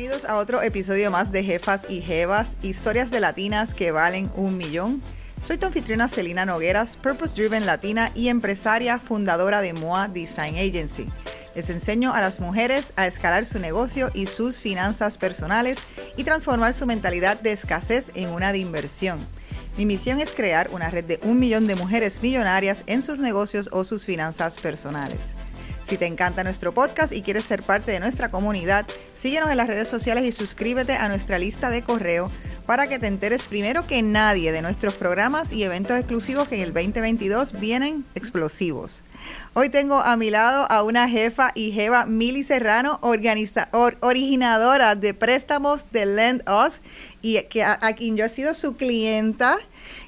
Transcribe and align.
bienvenidos 0.00 0.30
a 0.30 0.38
otro 0.38 0.62
episodio 0.62 1.10
más 1.10 1.30
de 1.30 1.44
Jefas 1.44 1.82
y 1.90 2.00
Jevas, 2.00 2.48
historias 2.62 3.10
de 3.10 3.20
latinas 3.20 3.74
que 3.74 3.90
valen 3.90 4.32
un 4.34 4.56
millón. 4.56 5.02
Soy 5.46 5.58
tu 5.58 5.66
anfitriona 5.66 6.08
Celina 6.08 6.46
Nogueras, 6.46 6.96
Purpose 6.96 7.34
Driven 7.34 7.66
Latina 7.66 8.10
y 8.14 8.28
empresaria 8.28 8.98
fundadora 8.98 9.60
de 9.60 9.74
MOA 9.74 10.08
Design 10.08 10.56
Agency. 10.56 11.06
Les 11.54 11.68
enseño 11.68 12.14
a 12.14 12.22
las 12.22 12.40
mujeres 12.40 12.94
a 12.96 13.06
escalar 13.06 13.44
su 13.44 13.58
negocio 13.58 14.10
y 14.14 14.24
sus 14.24 14.58
finanzas 14.58 15.18
personales 15.18 15.76
y 16.16 16.24
transformar 16.24 16.72
su 16.72 16.86
mentalidad 16.86 17.38
de 17.38 17.52
escasez 17.52 18.10
en 18.14 18.30
una 18.30 18.52
de 18.52 18.58
inversión. 18.58 19.18
Mi 19.76 19.84
misión 19.84 20.18
es 20.18 20.30
crear 20.30 20.70
una 20.72 20.88
red 20.88 21.04
de 21.04 21.20
un 21.24 21.38
millón 21.38 21.66
de 21.66 21.74
mujeres 21.74 22.22
millonarias 22.22 22.84
en 22.86 23.02
sus 23.02 23.18
negocios 23.18 23.68
o 23.70 23.84
sus 23.84 24.06
finanzas 24.06 24.56
personales. 24.56 25.20
Si 25.90 25.98
te 25.98 26.06
encanta 26.06 26.44
nuestro 26.44 26.72
podcast 26.72 27.12
y 27.12 27.22
quieres 27.22 27.42
ser 27.42 27.64
parte 27.64 27.90
de 27.90 27.98
nuestra 27.98 28.30
comunidad, 28.30 28.86
síguenos 29.18 29.50
en 29.50 29.56
las 29.56 29.66
redes 29.66 29.88
sociales 29.88 30.22
y 30.22 30.30
suscríbete 30.30 30.94
a 30.94 31.08
nuestra 31.08 31.36
lista 31.36 31.68
de 31.68 31.82
correo 31.82 32.30
para 32.64 32.86
que 32.86 33.00
te 33.00 33.08
enteres 33.08 33.42
primero 33.42 33.84
que 33.84 34.00
nadie 34.00 34.52
de 34.52 34.62
nuestros 34.62 34.94
programas 34.94 35.52
y 35.52 35.64
eventos 35.64 35.98
exclusivos 35.98 36.46
que 36.46 36.54
en 36.54 36.62
el 36.62 36.72
2022 36.72 37.58
vienen 37.58 38.04
explosivos. 38.14 39.02
Hoy 39.52 39.68
tengo 39.68 39.98
a 39.98 40.16
mi 40.16 40.30
lado 40.30 40.70
a 40.70 40.84
una 40.84 41.08
jefa 41.08 41.50
y 41.56 41.72
jeva, 41.72 42.06
Mili 42.06 42.44
Serrano, 42.44 43.00
originadora 43.02 44.94
de 44.94 45.12
préstamos 45.12 45.84
de 45.90 46.06
Lend 46.06 46.48
Us 46.48 46.80
y 47.20 47.42
que 47.48 47.64
a, 47.64 47.78
quien 47.94 48.16
yo 48.16 48.24
he 48.24 48.28
sido 48.28 48.54
su 48.54 48.76
clienta 48.76 49.58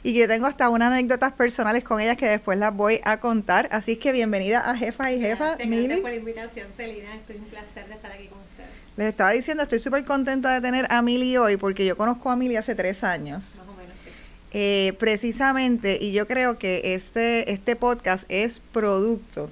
y 0.02 0.15
yo 0.15 0.27
tengo 0.27 0.47
hasta 0.47 0.69
unas 0.69 0.92
anécdotas 0.92 1.33
personales 1.33 1.84
con 1.84 2.01
ellas 2.01 2.16
que 2.16 2.29
después 2.29 2.59
las 2.59 2.74
voy 2.74 3.01
a 3.05 3.20
contar. 3.20 3.69
Así 3.70 3.97
que 3.97 4.12
bienvenida 4.12 4.59
a 4.59 4.77
Jefa 4.77 5.12
y 5.12 5.20
Jefa, 5.20 5.56
Mili. 5.59 5.84
Gracias 5.84 6.01
por 6.01 6.11
la 6.11 6.16
invitación, 6.16 6.69
Celina. 6.77 7.15
Estoy 7.15 7.37
un 7.37 7.45
placer 7.45 7.87
de 7.87 7.95
estar 7.95 8.11
aquí 8.11 8.27
con 8.27 8.38
ustedes. 8.38 8.70
Les 8.97 9.09
estaba 9.09 9.30
diciendo, 9.30 9.62
estoy 9.62 9.78
súper 9.78 10.05
contenta 10.05 10.53
de 10.53 10.61
tener 10.61 10.86
a 10.91 11.03
Mili 11.03 11.36
hoy 11.36 11.56
porque 11.56 11.86
yo 11.86 11.97
conozco 11.97 12.31
a 12.31 12.36
Mili 12.36 12.56
hace 12.56 12.75
tres 12.75 13.05
años. 13.05 13.55
Más 13.56 13.69
o 13.69 13.72
menos, 13.72 13.94
sí. 14.05 14.11
Eh, 14.53 14.92
precisamente, 14.98 15.98
y 16.00 16.12
yo 16.12 16.27
creo 16.27 16.59
que 16.59 16.94
este, 16.94 17.53
este 17.53 17.77
podcast 17.77 18.25
es 18.28 18.59
producto 18.59 19.50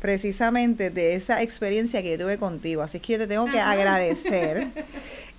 precisamente 0.00 0.90
de 0.90 1.14
esa 1.14 1.40
experiencia 1.40 2.02
que 2.02 2.10
yo 2.10 2.24
tuve 2.24 2.36
contigo. 2.36 2.82
Así 2.82 3.00
que 3.00 3.14
yo 3.14 3.18
te 3.20 3.26
tengo 3.26 3.46
que 3.46 3.60
agradecer. 3.60 4.68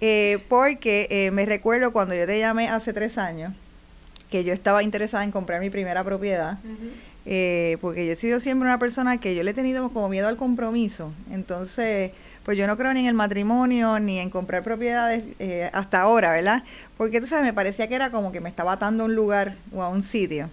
Eh, 0.01 0.39
porque 0.49 1.07
eh, 1.09 1.31
me 1.31 1.45
recuerdo 1.45 1.93
cuando 1.93 2.13
yo 2.15 2.25
te 2.25 2.37
llamé 2.37 2.67
hace 2.67 2.91
tres 2.91 3.17
años, 3.17 3.53
que 4.35 4.43
yo 4.43 4.53
estaba 4.53 4.83
interesada 4.83 5.23
en 5.23 5.31
comprar 5.31 5.61
mi 5.61 5.69
primera 5.69 6.03
propiedad, 6.03 6.57
eh, 7.25 7.77
porque 7.79 8.05
yo 8.05 8.11
he 8.11 8.15
sido 8.17 8.41
siempre 8.41 8.67
una 8.67 8.77
persona 8.77 9.17
que 9.17 9.33
yo 9.33 9.43
le 9.43 9.51
he 9.51 9.53
tenido 9.53 9.89
como 9.93 10.09
miedo 10.09 10.27
al 10.27 10.35
compromiso. 10.35 11.13
Entonces, 11.31 12.11
pues 12.43 12.57
yo 12.57 12.67
no 12.67 12.75
creo 12.75 12.93
ni 12.93 12.99
en 12.99 13.05
el 13.05 13.13
matrimonio 13.13 13.97
ni 13.97 14.19
en 14.19 14.29
comprar 14.29 14.61
propiedades 14.61 15.23
eh, 15.39 15.69
hasta 15.71 16.01
ahora, 16.01 16.33
¿verdad? 16.33 16.63
Porque 16.97 17.21
tú 17.21 17.27
sabes, 17.27 17.45
me 17.45 17.53
parecía 17.53 17.87
que 17.87 17.95
era 17.95 18.11
como 18.11 18.33
que 18.33 18.41
me 18.41 18.49
estaba 18.49 18.73
atando 18.73 19.03
a 19.03 19.05
un 19.05 19.15
lugar 19.15 19.55
o 19.73 19.81
a 19.81 19.87
un 19.87 20.03
sitio. 20.03 20.49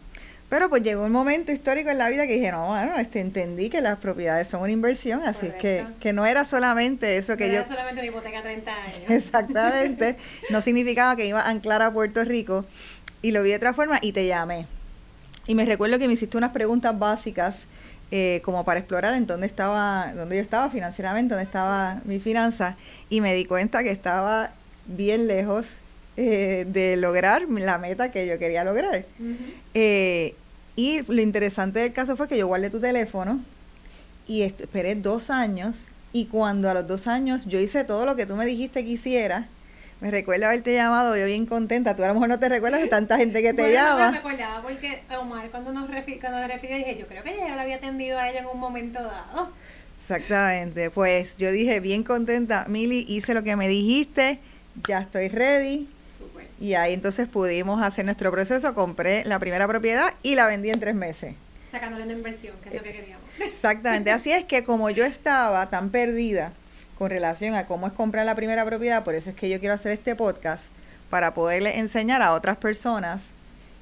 Pero 0.53 0.69
pues 0.69 0.83
llegó 0.83 1.03
un 1.03 1.13
momento 1.13 1.51
histórico 1.51 1.89
en 1.89 1.97
la 1.97 2.11
vida 2.11 2.27
que 2.27 2.35
dije, 2.35 2.53
no, 2.53 2.67
bueno, 2.67 2.99
este, 2.99 3.21
entendí 3.21 3.71
que 3.71 3.81
las 3.81 3.97
propiedades 3.99 4.49
son 4.49 4.61
una 4.61 4.71
inversión, 4.71 5.23
así 5.23 5.51
que, 5.59 5.87
que 5.99 6.13
no 6.13 6.27
era 6.27 6.45
solamente 6.45 7.17
eso 7.17 7.39
que 7.39 7.47
no 7.47 7.55
yo... 7.55 7.61
Era 7.61 7.69
solamente 7.69 8.03
una 8.03 8.11
hipoteca 8.11 8.43
30 8.43 8.71
años. 8.71 9.03
Exactamente, 9.09 10.19
no 10.51 10.61
significaba 10.61 11.17
que 11.17 11.25
iba 11.25 11.41
a 11.41 11.49
anclar 11.49 11.81
a 11.81 11.91
Puerto 11.91 12.23
Rico, 12.23 12.67
y 13.23 13.31
lo 13.31 13.43
vi 13.43 13.51
de 13.51 13.57
otra 13.57 13.73
forma 13.73 13.99
y 14.03 14.13
te 14.13 14.27
llamé. 14.27 14.67
Y 15.47 15.55
me 15.55 15.65
recuerdo 15.65 15.99
que 15.99 16.07
me 16.07 16.15
hiciste 16.15 16.37
unas 16.37 16.53
preguntas 16.53 16.99
básicas 16.99 17.57
eh, 18.11 18.43
como 18.45 18.65
para 18.65 18.81
explorar 18.81 19.15
en 19.15 19.27
dónde 19.27 19.47
estaba, 19.47 20.13
dónde 20.15 20.37
yo 20.37 20.43
estaba 20.43 20.69
financieramente, 20.69 21.35
dónde 21.35 21.45
estaba 21.45 22.01
mi 22.05 22.19
finanza 22.19 22.77
y 23.09 23.21
me 23.21 23.33
di 23.35 23.47
cuenta 23.47 23.83
que 23.83 23.91
estaba 23.91 24.53
bien 24.87 25.27
lejos 25.27 25.67
eh, 26.17 26.67
de 26.69 26.97
lograr 26.99 27.49
la 27.49 27.79
meta 27.79 28.11
que 28.11 28.27
yo 28.27 28.39
quería 28.39 28.65
lograr. 28.65 29.07
Eh, 29.73 30.35
y 30.77 31.01
lo 31.11 31.23
interesante 31.23 31.81
del 31.81 31.93
caso 31.93 32.17
fue 32.17 32.29
que 32.29 32.37
yo 32.37 32.47
guardé 32.47 32.69
tu 32.69 32.81
teléfono 32.81 33.41
y 34.29 34.43
esperé 34.43 34.95
dos 34.95 35.31
años 35.31 35.77
y 36.13 36.27
cuando 36.27 36.69
a 36.69 36.75
los 36.75 36.87
dos 36.87 37.07
años 37.07 37.47
yo 37.47 37.59
hice 37.59 37.85
todo 37.85 38.05
lo 38.05 38.15
que 38.15 38.27
tú 38.27 38.37
me 38.37 38.45
dijiste 38.45 38.85
que 38.85 38.91
hiciera, 38.91 39.49
me 40.03 40.11
recuerdo 40.11 40.47
haberte 40.47 40.75
llamado, 40.75 41.17
yo 41.17 41.27
bien 41.27 41.47
contenta. 41.47 41.95
Tú 41.95 42.03
a 42.03 42.09
lo 42.09 42.15
mejor 42.15 42.29
no 42.29 42.41
te 42.41 42.49
recuerdas 42.49 42.81
de 42.81 42.89
tanta 42.89 43.17
gente 43.19 43.41
que 43.41 43.55
te 43.55 43.73
llama. 43.73 44.07
No 44.07 44.11
me 44.11 44.17
recordaba 44.17 44.61
porque 44.61 45.01
Omar, 45.17 45.49
cuando 45.53 45.73
nos 45.73 45.89
refirió, 45.89 46.21
cuando 46.21 46.45
refirió, 46.49 46.77
dije, 46.77 46.97
yo 46.99 47.07
creo 47.07 47.23
que 47.23 47.33
ella 47.33 47.47
ya 47.47 47.55
lo 47.55 47.61
había 47.61 47.77
atendido 47.77 48.19
a 48.19 48.29
ella 48.29 48.41
en 48.41 48.47
un 48.47 48.59
momento 48.59 49.01
dado. 49.01 49.53
Exactamente. 50.01 50.91
Pues 50.91 51.37
yo 51.37 51.53
dije, 51.53 51.79
bien 51.79 52.03
contenta, 52.03 52.65
Mili, 52.69 53.05
hice 53.09 53.33
lo 53.33 53.45
que 53.45 53.55
me 53.55 53.69
dijiste, 53.69 54.41
ya 54.89 55.03
estoy 55.03 55.29
ready. 55.29 55.89
Super. 56.19 56.49
Y 56.61 56.75
ahí 56.75 56.95
entonces 56.95 57.29
pudimos 57.29 57.81
hacer 57.81 58.05
nuestro 58.05 58.33
proceso. 58.33 58.75
Compré 58.75 59.25
la 59.25 59.39
primera 59.39 59.69
propiedad 59.69 60.15
y 60.25 60.35
la 60.35 60.49
vendí 60.49 60.71
en 60.71 60.81
tres 60.81 60.97
meses. 60.97 61.37
Sacándole 61.71 62.03
una 62.03 62.15
inversión, 62.15 62.57
que 62.61 62.71
es 62.71 62.75
lo 62.75 62.83
que 62.83 62.93
queríamos. 62.93 63.25
Exactamente. 63.39 64.11
Así 64.11 64.33
es 64.33 64.43
que 64.43 64.65
como 64.65 64.91
yo 64.91 65.05
estaba 65.05 65.71
tan 65.71 65.91
perdida 65.91 66.53
con 67.03 67.11
relación 67.11 67.57
a 67.57 67.67
cómo 67.67 67.89
es 67.89 67.93
comprar 67.95 68.25
la 68.25 68.37
primera 68.37 68.65
propiedad, 68.65 69.03
por 69.03 69.17
eso 69.17 69.31
es 69.31 69.35
que 69.35 69.49
yo 69.49 69.59
quiero 69.59 69.75
hacer 69.75 69.91
este 69.91 70.15
podcast, 70.15 70.63
para 71.11 71.35
poderle 71.35 71.81
enseñar 71.81 72.23
a 72.23 72.33
otras 72.33 72.59
personas 72.59 73.21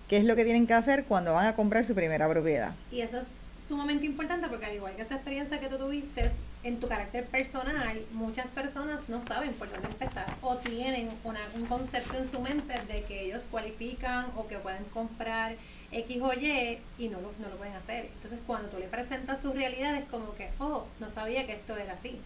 qué 0.09 0.17
es 0.17 0.25
lo 0.25 0.37
que 0.37 0.45
tienen 0.45 0.67
que 0.67 0.73
hacer 0.73 1.05
cuando 1.05 1.35
van 1.35 1.45
a 1.45 1.55
comprar 1.55 1.85
su 1.85 1.95
primera 1.95 2.27
propiedad. 2.31 2.73
Y 2.91 3.03
eso 3.03 3.19
es 3.19 3.27
sumamente 3.69 4.07
importante 4.07 4.49
porque 4.49 4.65
al 4.65 4.75
igual 4.75 4.97
que 4.97 5.03
esa 5.03 5.17
experiencia 5.17 5.61
que 5.61 5.69
tú 5.69 5.77
tuviste 5.77 6.31
en 6.63 6.81
tu 6.81 6.89
carácter 6.89 7.27
personal, 7.27 8.01
muchas 8.13 8.47
personas 8.47 9.07
no 9.11 9.23
saben 9.27 9.53
por 9.53 9.71
dónde 9.71 9.89
empezar 9.89 10.25
o 10.41 10.57
tienen 10.57 11.11
un 11.55 11.67
concepto 11.67 12.17
en 12.17 12.27
su 12.27 12.41
mente 12.41 12.73
de 12.91 13.03
que 13.03 13.27
ellos 13.27 13.45
cualifican 13.51 14.29
o 14.35 14.49
que 14.49 14.57
pueden 14.57 14.85
comprar 14.95 15.57
X 15.93 16.23
o 16.23 16.33
Y 16.33 16.79
y 16.97 17.09
no 17.09 17.21
lo, 17.21 17.33
no 17.39 17.51
lo 17.51 17.57
pueden 17.59 17.75
hacer. 17.75 18.09
Entonces 18.15 18.39
cuando 18.47 18.71
tú 18.71 18.79
le 18.79 18.89
presentas 18.89 19.43
su 19.43 19.53
realidad 19.53 19.95
es 19.97 20.09
como 20.09 20.35
que, 20.37 20.49
oh, 20.59 20.87
no 21.01 21.11
sabía 21.11 21.47
que 21.47 21.53
esto 21.53 21.77
era 21.77 21.93
así. 21.93 22.19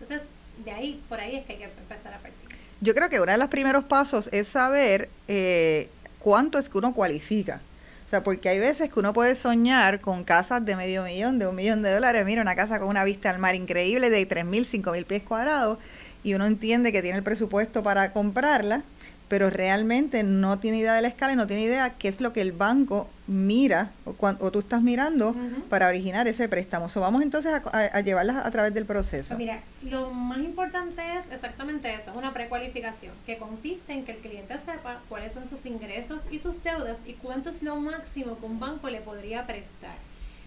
Entonces 0.00 0.22
de 0.64 0.70
ahí, 0.70 1.02
por 1.08 1.20
ahí 1.20 1.36
es 1.36 1.46
que 1.46 1.52
hay 1.54 1.58
que 1.58 1.64
empezar 1.64 2.14
a 2.14 2.18
partir. 2.18 2.38
Yo 2.80 2.94
creo 2.94 3.08
que 3.08 3.20
uno 3.20 3.32
de 3.32 3.38
los 3.38 3.48
primeros 3.48 3.84
pasos 3.84 4.28
es 4.32 4.48
saber 4.48 5.08
eh, 5.26 5.88
cuánto 6.18 6.58
es 6.58 6.68
que 6.68 6.78
uno 6.78 6.94
cualifica. 6.94 7.60
O 8.06 8.10
sea, 8.10 8.22
porque 8.22 8.48
hay 8.48 8.58
veces 8.58 8.90
que 8.90 8.98
uno 8.98 9.12
puede 9.12 9.36
soñar 9.36 10.00
con 10.00 10.24
casas 10.24 10.64
de 10.64 10.76
medio 10.76 11.04
millón, 11.04 11.38
de 11.38 11.46
un 11.46 11.54
millón 11.54 11.82
de 11.82 11.92
dólares. 11.92 12.24
Mira, 12.24 12.40
una 12.40 12.56
casa 12.56 12.78
con 12.78 12.88
una 12.88 13.04
vista 13.04 13.28
al 13.28 13.38
mar 13.38 13.54
increíble 13.54 14.08
de 14.08 14.24
tres 14.24 14.46
mil, 14.46 14.64
cinco 14.64 14.92
mil 14.92 15.04
pies 15.04 15.22
cuadrados 15.22 15.78
y 16.24 16.34
uno 16.34 16.46
entiende 16.46 16.90
que 16.92 17.02
tiene 17.02 17.18
el 17.18 17.24
presupuesto 17.24 17.82
para 17.82 18.12
comprarla 18.12 18.82
pero 19.28 19.50
realmente 19.50 20.22
no 20.22 20.58
tiene 20.58 20.78
idea 20.78 20.94
de 20.94 21.02
la 21.02 21.08
escala 21.08 21.32
y 21.34 21.36
no 21.36 21.46
tiene 21.46 21.62
idea 21.62 21.94
qué 21.98 22.08
es 22.08 22.20
lo 22.20 22.32
que 22.32 22.40
el 22.40 22.52
banco 22.52 23.08
mira 23.26 23.92
o, 24.06 24.14
o 24.20 24.50
tú 24.50 24.60
estás 24.60 24.82
mirando 24.82 25.36
para 25.68 25.88
originar 25.88 26.26
ese 26.26 26.48
préstamo. 26.48 26.88
O 26.94 27.00
vamos 27.00 27.22
entonces 27.22 27.52
a, 27.52 28.00
llevarlas 28.00 28.44
a 28.44 28.50
través 28.50 28.72
del 28.72 28.86
proceso. 28.86 29.34
Pues 29.34 29.38
mira, 29.38 29.60
lo 29.82 30.10
más 30.10 30.38
importante 30.38 31.02
es 31.18 31.30
exactamente 31.30 31.94
eso, 31.94 32.10
es 32.10 32.16
una 32.16 32.32
precualificación, 32.32 33.12
que 33.26 33.36
consiste 33.36 33.92
en 33.92 34.04
que 34.04 34.12
el 34.12 34.18
cliente 34.18 34.54
sepa 34.64 35.00
cuáles 35.08 35.32
son 35.34 35.48
sus 35.48 35.64
ingresos 35.66 36.22
y 36.30 36.38
sus 36.38 36.62
deudas 36.62 36.96
y 37.06 37.12
cuánto 37.14 37.50
es 37.50 37.62
lo 37.62 37.76
máximo 37.76 38.38
que 38.38 38.46
un 38.46 38.58
banco 38.58 38.88
le 38.88 39.00
podría 39.00 39.46
prestar. 39.46 39.96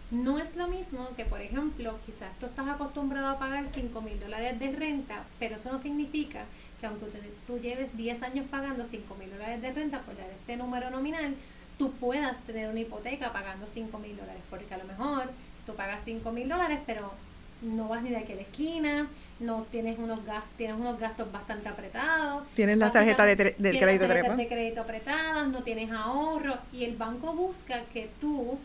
No 0.09 0.39
es 0.39 0.57
lo 0.57 0.67
mismo 0.67 1.07
que, 1.15 1.23
por 1.23 1.39
ejemplo, 1.39 1.97
quizás 2.05 2.37
tú 2.37 2.47
estás 2.47 2.67
acostumbrado 2.67 3.27
a 3.27 3.39
pagar 3.39 3.65
5 3.73 4.01
mil 4.01 4.19
dólares 4.19 4.59
de 4.59 4.71
renta, 4.71 5.23
pero 5.39 5.55
eso 5.55 5.71
no 5.71 5.79
significa 5.81 6.43
que 6.81 6.87
aunque 6.87 7.05
tú 7.47 7.59
lleves 7.59 7.95
10 7.95 8.21
años 8.23 8.45
pagando 8.49 8.85
5 8.89 9.15
mil 9.15 9.29
dólares 9.29 9.61
de 9.61 9.71
renta 9.71 9.99
por 9.99 10.17
dar 10.17 10.29
este 10.29 10.57
número 10.57 10.89
nominal, 10.89 11.35
tú 11.77 11.91
puedas 11.93 12.35
tener 12.45 12.69
una 12.69 12.79
hipoteca 12.79 13.31
pagando 13.31 13.67
5 13.71 13.97
mil 13.99 14.17
dólares, 14.17 14.41
porque 14.49 14.73
a 14.73 14.79
lo 14.79 14.85
mejor 14.85 15.29
tú 15.65 15.75
pagas 15.75 15.99
5 16.03 16.31
mil 16.31 16.49
dólares, 16.49 16.79
pero 16.85 17.13
no 17.61 17.87
vas 17.87 18.01
ni 18.01 18.09
de 18.09 18.17
aquí 18.17 18.33
a 18.33 18.35
la 18.37 18.41
esquina, 18.41 19.07
no 19.39 19.63
tienes 19.69 19.99
unos 19.99 20.25
gastos, 20.25 20.49
tienes 20.57 20.75
unos 20.75 20.99
gastos 20.99 21.31
bastante 21.31 21.69
apretados. 21.69 22.43
Tienes 22.55 22.79
las 22.79 22.91
tarjetas 22.91 23.25
de, 23.27 23.35
de 23.35 23.79
crédito 23.79 24.07
de 24.07 24.47
crédito 24.47 24.81
apretadas, 24.81 25.47
no 25.47 25.61
tienes 25.61 25.91
ahorro 25.91 26.57
y 26.73 26.83
el 26.83 26.95
banco 26.95 27.33
busca 27.33 27.83
que 27.93 28.09
tú, 28.19 28.57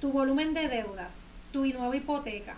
tu 0.00 0.10
volumen 0.10 0.54
de 0.54 0.68
deudas, 0.68 1.10
tu 1.52 1.66
nueva 1.66 1.94
hipoteca, 1.94 2.56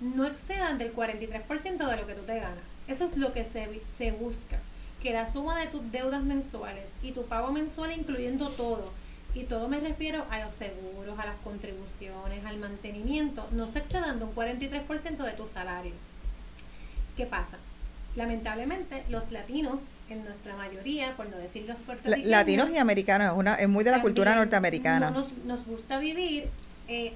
no 0.00 0.26
excedan 0.26 0.76
del 0.76 0.94
43% 0.94 1.88
de 1.88 1.96
lo 1.96 2.06
que 2.06 2.14
tú 2.14 2.22
te 2.22 2.34
ganas. 2.34 2.75
Eso 2.88 3.04
es 3.04 3.16
lo 3.16 3.32
que 3.32 3.44
se, 3.44 3.80
se 3.98 4.12
busca, 4.12 4.58
que 5.02 5.12
la 5.12 5.32
suma 5.32 5.58
de 5.60 5.66
tus 5.66 5.90
deudas 5.90 6.22
mensuales 6.22 6.84
y 7.02 7.12
tu 7.12 7.24
pago 7.24 7.52
mensual 7.52 7.92
incluyendo 7.92 8.50
todo, 8.50 8.92
y 9.36 9.44
todo 9.44 9.68
me 9.68 9.80
refiero 9.80 10.24
a 10.30 10.40
los 10.40 10.54
seguros, 10.54 11.18
a 11.18 11.26
las 11.26 11.36
contribuciones, 11.44 12.44
al 12.46 12.56
mantenimiento, 12.56 13.46
no 13.52 13.68
se 13.68 13.80
excedan 13.80 14.18
de 14.18 14.24
un 14.24 14.34
43% 14.34 15.16
de 15.18 15.32
tu 15.32 15.46
salario. 15.48 15.92
¿Qué 17.16 17.26
pasa? 17.26 17.58
Lamentablemente, 18.14 19.04
los 19.10 19.30
latinos, 19.30 19.80
en 20.08 20.24
nuestra 20.24 20.56
mayoría, 20.56 21.14
por 21.16 21.28
no 21.28 21.36
decir 21.36 21.66
los 21.68 21.78
puertorriqueños... 21.80 22.30
Latinos 22.30 22.70
y 22.70 22.78
americanos, 22.78 23.32
es, 23.32 23.38
una, 23.38 23.56
es 23.56 23.68
muy 23.68 23.84
de 23.84 23.90
la 23.90 24.00
cultura 24.00 24.34
norteamericana. 24.34 25.10
nos, 25.10 25.30
nos 25.44 25.66
gusta 25.66 25.98
vivir 25.98 26.48
eh, 26.88 27.12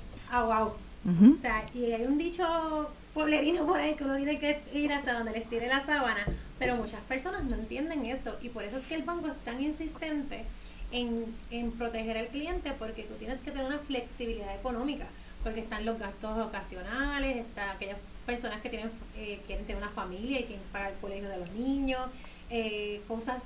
O 1.07 1.41
sea, 1.41 1.65
y 1.75 1.93
hay 1.93 2.05
un 2.05 2.19
dicho 2.19 2.91
poblerino 3.15 3.67
por 3.67 3.81
ahí 3.81 3.95
que 3.95 4.05
uno 4.05 4.17
tiene 4.17 4.39
que 4.39 4.61
ir 4.75 4.93
hasta 4.93 5.15
donde 5.15 5.33
les 5.33 5.49
tire 5.49 5.67
la 5.67 5.85
sábana, 5.85 6.27
pero 6.59 6.77
muchas 6.77 7.01
personas 7.03 7.45
no 7.45 7.57
entienden 7.57 8.07
eso 8.07 8.37
y 8.43 8.51
por 8.51 8.65
eso 8.65 8.79
es 8.79 8.87
que 8.87 8.97
el 8.97 9.03
banco 9.03 9.29
es 9.29 9.37
tan 9.39 9.63
insistente 9.63 10.45
en, 10.93 11.35
en 11.51 11.73
proteger 11.73 12.19
al 12.19 12.29
cliente 12.29 12.73
porque 12.79 13.05
tú 13.05 13.15
tienes 13.15 13.41
que 13.41 13.51
tener 13.51 13.67
una 13.67 13.79
flexibilidad 13.79 14.55
económica, 14.55 15.07
porque 15.43 15.61
están 15.61 15.87
los 15.87 15.99
gastos 15.99 16.47
ocasionales, 16.47 17.47
están 17.47 17.71
aquellas 17.71 17.99
personas 18.27 18.61
que 18.61 18.69
tienen 18.69 18.91
eh, 19.17 19.41
quieren 19.47 19.65
tener 19.67 19.83
una 19.83 19.93
familia 19.93 20.41
y 20.41 20.45
quieren 20.45 20.65
pagar 20.71 20.93
el 20.93 20.99
colegio 20.99 21.29
de 21.29 21.39
los 21.39 21.51
niños, 21.53 22.09
eh, 22.51 23.01
cosas, 23.09 23.43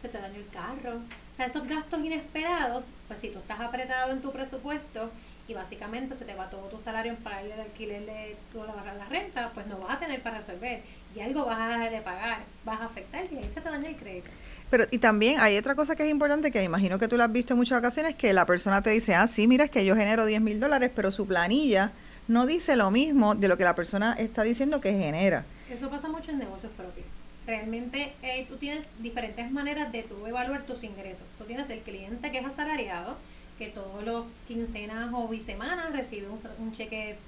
se 0.00 0.08
te 0.08 0.18
dañó 0.18 0.36
el 0.36 0.48
carro. 0.48 0.98
O 0.98 1.36
sea, 1.36 1.46
esos 1.46 1.66
gastos 1.66 2.04
inesperados, 2.04 2.84
pues 3.08 3.20
si 3.20 3.30
tú 3.30 3.38
estás 3.38 3.60
apretado 3.60 4.12
en 4.12 4.20
tu 4.20 4.30
presupuesto 4.30 5.10
y 5.50 5.54
básicamente 5.54 6.16
se 6.16 6.24
te 6.24 6.34
va 6.34 6.48
todo 6.48 6.68
tu 6.68 6.78
salario 6.78 7.10
en 7.10 7.18
pagarle 7.18 7.54
el 7.54 7.60
alquiler 7.60 8.06
de 8.06 8.36
toda 8.52 8.72
la, 8.72 8.94
la 8.94 9.06
renta, 9.06 9.50
pues 9.52 9.66
no 9.66 9.80
vas 9.80 9.96
a 9.96 9.98
tener 9.98 10.22
para 10.22 10.38
resolver 10.38 10.80
y 11.14 11.20
algo 11.20 11.44
vas 11.44 11.58
a 11.58 11.68
dejar 11.68 11.90
de 11.90 12.00
pagar, 12.02 12.38
vas 12.64 12.80
a 12.80 12.84
afectar 12.84 13.24
y 13.32 13.38
ahí 13.38 13.50
se 13.52 13.60
te 13.60 13.68
daña 13.68 13.88
el 13.88 13.96
crédito. 13.96 14.30
Pero 14.70 14.84
y 14.92 14.98
también 14.98 15.40
hay 15.40 15.58
otra 15.58 15.74
cosa 15.74 15.96
que 15.96 16.04
es 16.04 16.10
importante, 16.10 16.52
que 16.52 16.62
imagino 16.62 17.00
que 17.00 17.08
tú 17.08 17.16
lo 17.16 17.24
has 17.24 17.32
visto 17.32 17.54
en 17.54 17.58
muchas 17.58 17.80
ocasiones, 17.80 18.14
que 18.14 18.32
la 18.32 18.46
persona 18.46 18.80
te 18.80 18.90
dice, 18.90 19.16
ah, 19.16 19.26
sí, 19.26 19.48
mira, 19.48 19.64
es 19.64 19.70
que 19.72 19.84
yo 19.84 19.96
genero 19.96 20.24
10 20.24 20.40
mil 20.40 20.60
dólares, 20.60 20.92
pero 20.94 21.10
su 21.10 21.26
planilla 21.26 21.90
no 22.28 22.46
dice 22.46 22.76
lo 22.76 22.92
mismo 22.92 23.34
de 23.34 23.48
lo 23.48 23.58
que 23.58 23.64
la 23.64 23.74
persona 23.74 24.12
está 24.12 24.44
diciendo 24.44 24.80
que 24.80 24.92
genera. 24.92 25.44
Eso 25.68 25.90
pasa 25.90 26.08
mucho 26.08 26.30
en 26.30 26.38
negocios 26.38 26.70
propios. 26.76 27.06
Realmente 27.44 28.12
eh, 28.22 28.46
tú 28.48 28.56
tienes 28.56 28.86
diferentes 29.00 29.50
maneras 29.50 29.90
de 29.90 30.04
tú 30.04 30.24
evaluar 30.24 30.62
tus 30.62 30.84
ingresos. 30.84 31.26
Tú 31.36 31.44
tienes 31.44 31.68
el 31.70 31.80
cliente 31.80 32.30
que 32.30 32.38
es 32.38 32.46
asalariado, 32.46 33.16
que 33.60 33.68
todos 33.68 34.02
los 34.04 34.24
quincenas 34.48 35.10
o 35.12 35.28
bisemanas 35.28 35.92
recibe 35.92 36.28
un, 36.58 36.72
cheque 36.72 37.18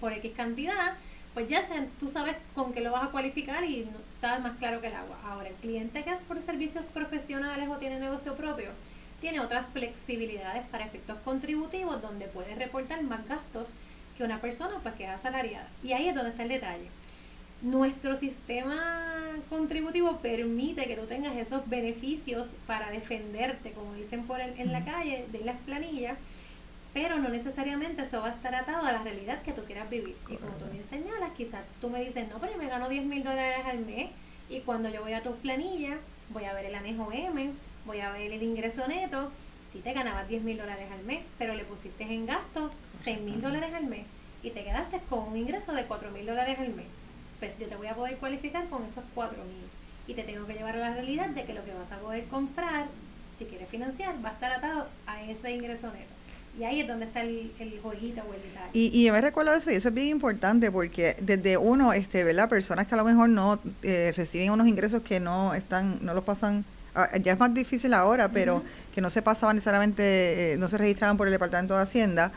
por 0.00 0.12
X 0.12 0.32
cantidad, 0.36 0.94
pues 1.34 1.48
ya 1.48 1.66
tú 1.98 2.08
sabes 2.08 2.36
con 2.54 2.72
qué 2.72 2.80
lo 2.80 2.92
vas 2.92 3.02
a 3.02 3.10
cualificar 3.10 3.64
y 3.64 3.88
está 4.14 4.38
más 4.38 4.56
claro 4.58 4.80
que 4.80 4.86
el 4.86 4.94
agua. 4.94 5.18
Ahora, 5.24 5.48
el 5.48 5.56
cliente 5.56 6.04
que 6.04 6.12
es 6.12 6.20
por 6.20 6.40
servicios 6.40 6.84
profesionales 6.94 7.68
o 7.68 7.78
tiene 7.78 7.98
negocio 7.98 8.36
propio, 8.36 8.68
tiene 9.20 9.40
otras 9.40 9.66
flexibilidades 9.70 10.64
para 10.68 10.86
efectos 10.86 11.18
contributivos 11.24 12.00
donde 12.00 12.28
puede 12.28 12.54
reportar 12.54 13.02
más 13.02 13.26
gastos 13.26 13.68
que 14.16 14.22
una 14.22 14.40
persona 14.40 14.78
pues 14.84 14.94
que 14.94 15.04
es 15.04 15.10
asalariada. 15.10 15.68
Y 15.82 15.94
ahí 15.94 16.08
es 16.08 16.14
donde 16.14 16.30
está 16.30 16.44
el 16.44 16.48
detalle. 16.48 16.86
Nuestro 17.62 18.16
sistema 18.16 19.36
contributivo 19.48 20.16
permite 20.16 20.86
que 20.86 20.96
tú 20.96 21.06
tengas 21.06 21.36
esos 21.36 21.68
beneficios 21.68 22.48
para 22.66 22.90
defenderte, 22.90 23.70
como 23.70 23.94
dicen 23.94 24.26
por 24.26 24.40
el, 24.40 24.58
en 24.58 24.72
la 24.72 24.84
calle, 24.84 25.26
de 25.30 25.44
las 25.44 25.56
planillas, 25.58 26.18
pero 26.92 27.18
no 27.18 27.28
necesariamente 27.28 28.02
eso 28.02 28.20
va 28.20 28.30
a 28.30 28.34
estar 28.34 28.52
atado 28.52 28.84
a 28.84 28.90
la 28.90 29.02
realidad 29.04 29.42
que 29.42 29.52
tú 29.52 29.62
quieras 29.62 29.88
vivir. 29.88 30.16
Y 30.28 30.34
como 30.34 30.52
tú 30.54 30.64
me 30.72 30.82
señalas, 30.90 31.30
quizás 31.36 31.62
tú 31.80 31.88
me 31.88 32.04
dices, 32.04 32.28
no, 32.28 32.40
pero 32.40 32.52
yo 32.52 32.58
me 32.58 32.66
gano 32.66 32.88
10 32.88 33.04
mil 33.04 33.22
dólares 33.22 33.64
al 33.64 33.78
mes 33.78 34.10
y 34.50 34.58
cuando 34.60 34.88
yo 34.88 35.00
voy 35.00 35.12
a 35.12 35.22
tu 35.22 35.32
planilla, 35.36 35.98
voy 36.30 36.46
a 36.46 36.54
ver 36.54 36.66
el 36.66 36.74
anejo 36.74 37.12
M, 37.12 37.52
voy 37.86 38.00
a 38.00 38.10
ver 38.10 38.32
el 38.32 38.42
ingreso 38.42 38.88
neto, 38.88 39.30
si 39.72 39.78
te 39.78 39.92
ganabas 39.92 40.26
10 40.26 40.42
mil 40.42 40.58
dólares 40.58 40.88
al 40.90 41.04
mes, 41.04 41.20
pero 41.38 41.54
le 41.54 41.64
pusiste 41.64 42.02
en 42.02 42.26
gasto 42.26 42.72
6 43.04 43.20
mil 43.20 43.40
dólares 43.40 43.72
al 43.72 43.84
mes 43.84 44.04
y 44.42 44.50
te 44.50 44.64
quedaste 44.64 45.00
con 45.08 45.28
un 45.28 45.36
ingreso 45.36 45.72
de 45.72 45.84
4 45.84 46.10
mil 46.10 46.26
dólares 46.26 46.58
al 46.58 46.74
mes, 46.74 46.86
pues 47.42 47.58
yo 47.58 47.66
te 47.66 47.74
voy 47.74 47.88
a 47.88 47.94
poder 47.96 48.18
cualificar 48.18 48.68
con 48.68 48.84
esos 48.84 49.02
4 49.16 49.36
mil 49.42 49.66
y 50.06 50.14
te 50.14 50.22
tengo 50.22 50.46
que 50.46 50.52
llevar 50.52 50.76
a 50.76 50.78
la 50.78 50.94
realidad 50.94 51.28
de 51.30 51.42
que 51.42 51.54
lo 51.54 51.64
que 51.64 51.72
vas 51.74 51.90
a 51.90 52.00
poder 52.00 52.24
comprar, 52.26 52.86
si 53.36 53.46
quieres 53.46 53.68
financiar, 53.68 54.14
va 54.24 54.28
a 54.28 54.32
estar 54.34 54.52
atado 54.52 54.86
a 55.08 55.20
ese 55.24 55.50
ingreso 55.50 55.88
neto. 55.88 56.12
Y 56.56 56.62
ahí 56.62 56.82
es 56.82 56.86
donde 56.86 57.06
está 57.06 57.22
el, 57.22 57.50
el 57.58 57.80
o 57.82 57.92
el 57.92 58.00
detalle. 58.00 58.70
Y, 58.74 58.90
y 58.96 59.06
yo 59.06 59.12
me 59.12 59.20
recuerdo 59.20 59.56
eso, 59.56 59.72
y 59.72 59.74
eso 59.74 59.88
es 59.88 59.94
bien 59.94 60.06
importante 60.06 60.70
porque 60.70 61.16
desde 61.20 61.56
uno, 61.56 61.92
este, 61.92 62.22
¿verdad? 62.22 62.48
Personas 62.48 62.86
que 62.86 62.94
a 62.94 62.98
lo 62.98 63.04
mejor 63.04 63.28
no 63.28 63.58
eh, 63.82 64.12
reciben 64.16 64.52
unos 64.52 64.68
ingresos 64.68 65.02
que 65.02 65.18
no 65.18 65.52
están, 65.52 65.98
no 66.00 66.14
los 66.14 66.22
pasan 66.22 66.64
Ah, 66.94 67.08
ya 67.16 67.32
es 67.32 67.38
más 67.38 67.54
difícil 67.54 67.94
ahora, 67.94 68.28
pero 68.28 68.62
que 68.94 69.00
no 69.00 69.08
se 69.08 69.22
pasaban 69.22 69.56
necesariamente, 69.56 70.52
eh, 70.52 70.56
no 70.58 70.68
se 70.68 70.76
registraban 70.76 71.16
por 71.16 71.26
el 71.26 71.32
Departamento 71.32 71.74
de 71.74 71.82
Hacienda 71.82 72.32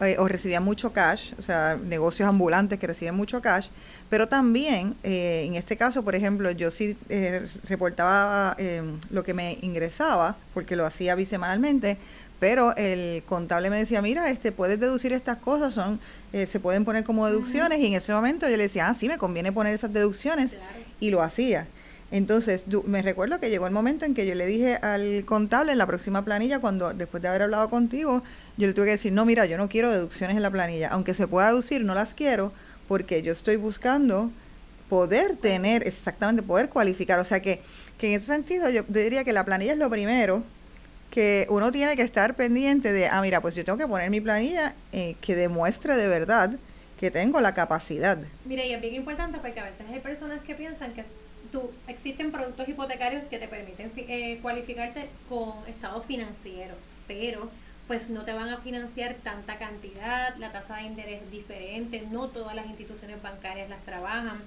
eh, 0.00 0.16
o 0.18 0.26
recibían 0.26 0.64
mucho 0.64 0.92
cash, 0.92 1.32
o 1.38 1.42
sea, 1.42 1.78
negocios 1.82 2.28
ambulantes 2.28 2.78
que 2.78 2.86
reciben 2.86 3.14
mucho 3.14 3.40
cash, 3.40 3.68
pero 4.10 4.28
también, 4.28 4.96
eh, 5.04 5.44
en 5.46 5.54
este 5.54 5.76
caso, 5.76 6.02
por 6.02 6.14
ejemplo, 6.14 6.50
yo 6.50 6.70
sí 6.70 6.96
reportaba 7.68 8.56
lo 9.10 9.22
que 9.22 9.34
me 9.34 9.58
ingresaba, 9.62 10.36
porque 10.52 10.76
lo 10.76 10.84
hacía 10.84 11.14
bisemanalmente, 11.14 11.96
pero 12.40 12.76
el 12.76 13.22
contable 13.24 13.70
me 13.70 13.76
decía, 13.76 14.02
mira, 14.02 14.28
este 14.28 14.52
puedes 14.52 14.78
deducir 14.80 15.12
estas 15.12 15.38
cosas, 15.38 15.74
son 15.74 16.00
se 16.32 16.60
pueden 16.60 16.84
poner 16.84 17.04
como 17.04 17.26
deducciones, 17.26 17.78
y 17.78 17.86
en 17.86 17.94
ese 17.94 18.12
momento 18.12 18.48
yo 18.48 18.56
le 18.56 18.64
decía, 18.64 18.88
ah, 18.88 18.94
sí, 18.94 19.08
me 19.08 19.18
conviene 19.18 19.52
poner 19.52 19.74
esas 19.74 19.92
deducciones, 19.92 20.50
y 21.00 21.10
lo 21.10 21.22
hacía. 21.22 21.66
Entonces, 22.10 22.64
me 22.86 23.02
recuerdo 23.02 23.40
que 23.40 23.50
llegó 23.50 23.66
el 23.66 23.72
momento 23.72 24.04
en 24.04 24.14
que 24.14 24.24
yo 24.26 24.34
le 24.36 24.46
dije 24.46 24.76
al 24.76 25.24
contable 25.24 25.72
en 25.72 25.78
la 25.78 25.86
próxima 25.86 26.24
planilla, 26.24 26.60
cuando 26.60 26.92
después 26.94 27.20
de 27.22 27.28
haber 27.28 27.42
hablado 27.42 27.70
contigo, 27.70 28.22
yo 28.56 28.66
le 28.66 28.74
tuve 28.74 28.86
que 28.86 28.92
decir, 28.92 29.12
no, 29.12 29.24
mira, 29.24 29.46
yo 29.46 29.58
no 29.58 29.68
quiero 29.68 29.90
deducciones 29.90 30.36
en 30.36 30.42
la 30.42 30.50
planilla, 30.50 30.88
aunque 30.88 31.14
se 31.14 31.26
pueda 31.26 31.48
deducir, 31.48 31.84
no 31.84 31.94
las 31.94 32.14
quiero, 32.14 32.52
porque 32.88 33.22
yo 33.22 33.32
estoy 33.32 33.56
buscando 33.56 34.30
poder 34.88 35.36
tener, 35.36 35.86
exactamente, 35.86 36.42
poder 36.42 36.68
cualificar. 36.68 37.18
O 37.18 37.24
sea 37.24 37.40
que, 37.40 37.60
que 37.98 38.08
en 38.08 38.14
ese 38.14 38.26
sentido 38.26 38.70
yo 38.70 38.84
diría 38.88 39.24
que 39.24 39.32
la 39.32 39.44
planilla 39.44 39.72
es 39.72 39.78
lo 39.78 39.90
primero 39.90 40.42
que 41.10 41.46
uno 41.48 41.70
tiene 41.70 41.96
que 41.96 42.02
estar 42.02 42.34
pendiente 42.34 42.92
de, 42.92 43.06
ah, 43.06 43.22
mira, 43.22 43.40
pues 43.40 43.54
yo 43.54 43.64
tengo 43.64 43.78
que 43.78 43.86
poner 43.86 44.10
mi 44.10 44.20
planilla 44.20 44.74
eh, 44.92 45.14
que 45.20 45.36
demuestre 45.36 45.96
de 45.96 46.08
verdad 46.08 46.50
que 46.98 47.10
tengo 47.10 47.40
la 47.40 47.54
capacidad. 47.54 48.18
Mira, 48.44 48.64
y 48.64 48.72
es 48.72 48.80
bien 48.80 48.94
importante 48.94 49.38
porque 49.38 49.60
a 49.60 49.64
veces 49.64 49.86
hay 49.92 50.00
personas 50.00 50.42
que 50.42 50.54
piensan 50.54 50.92
que 50.92 51.04
existen 51.86 52.32
productos 52.32 52.68
hipotecarios 52.68 53.24
que 53.24 53.38
te 53.38 53.46
permiten 53.46 53.92
eh, 53.96 54.40
cualificarte 54.42 55.08
con 55.28 55.52
estados 55.68 56.04
financieros, 56.06 56.78
pero 57.06 57.48
pues 57.86 58.08
no 58.08 58.24
te 58.24 58.32
van 58.32 58.48
a 58.48 58.58
financiar 58.58 59.16
tanta 59.22 59.58
cantidad, 59.58 60.36
la 60.36 60.52
tasa 60.52 60.76
de 60.76 60.84
interés 60.84 61.22
es 61.22 61.30
diferente, 61.30 62.06
no 62.10 62.28
todas 62.28 62.54
las 62.54 62.66
instituciones 62.66 63.20
bancarias 63.22 63.68
las 63.68 63.82
trabajan. 63.84 64.40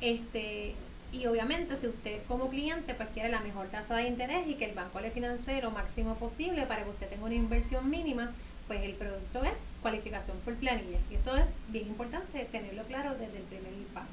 Este, 0.00 0.74
y 1.12 1.26
obviamente 1.26 1.76
si 1.78 1.88
usted 1.88 2.22
como 2.26 2.48
cliente 2.48 2.94
pues 2.94 3.08
quiere 3.10 3.28
la 3.28 3.40
mejor 3.40 3.66
tasa 3.66 3.96
de 3.96 4.08
interés 4.08 4.46
y 4.46 4.54
que 4.54 4.64
el 4.64 4.74
banco 4.74 5.00
le 5.00 5.10
financie 5.10 5.60
lo 5.60 5.70
máximo 5.70 6.14
posible 6.14 6.64
para 6.66 6.84
que 6.84 6.90
usted 6.90 7.08
tenga 7.08 7.26
una 7.26 7.34
inversión 7.34 7.90
mínima, 7.90 8.32
pues 8.66 8.82
el 8.82 8.94
producto 8.94 9.44
es 9.44 9.52
cualificación 9.82 10.38
por 10.38 10.54
planilla. 10.54 10.98
Y 11.10 11.16
eso 11.16 11.36
es 11.36 11.48
bien 11.68 11.88
importante 11.88 12.44
tenerlo 12.50 12.84
claro 12.84 13.10
desde 13.12 13.38
el 13.38 13.42
primer 13.44 13.72
paso. 13.92 14.08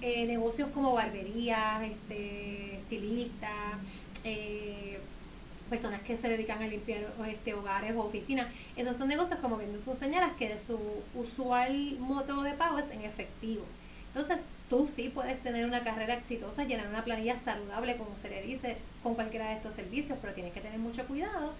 Eh, 0.00 0.26
negocios 0.26 0.70
como 0.72 0.92
barberías, 0.92 1.82
este, 1.82 2.76
estilistas, 2.76 3.78
eh, 4.24 5.00
personas 5.66 6.02
que 6.02 6.16
se 6.16 6.28
dedican 6.28 6.62
a 6.62 6.66
limpiar 6.66 7.00
este, 7.28 7.54
hogares 7.54 7.94
o 7.94 8.00
oficinas. 8.00 8.48
Esos 8.76 8.96
son 8.96 9.08
negocios, 9.08 9.38
como 9.40 9.56
bien 9.56 9.78
tú 9.84 9.96
señalas, 9.98 10.32
que 10.36 10.48
de 10.48 10.58
su 10.60 10.78
usual 11.14 11.98
método 11.98 12.42
de 12.42 12.52
pago 12.52 12.78
es 12.78 12.90
en 12.90 13.02
efectivo. 13.02 13.64
Entonces, 14.08 14.38
tú 14.70 14.88
sí 14.94 15.10
puedes 15.10 15.42
tener 15.42 15.66
una 15.66 15.84
carrera 15.84 16.14
exitosa, 16.14 16.64
llenar 16.64 16.88
una 16.88 17.04
planilla 17.04 17.38
saludable, 17.38 17.96
como 17.96 18.16
se 18.22 18.30
le 18.30 18.42
dice, 18.42 18.76
con 19.02 19.14
cualquiera 19.14 19.48
de 19.48 19.56
estos 19.56 19.74
servicios, 19.74 20.18
pero 20.20 20.34
tienes 20.34 20.52
que 20.52 20.60
tener 20.60 20.78
mucho 20.78 21.04
cuidado 21.06 21.52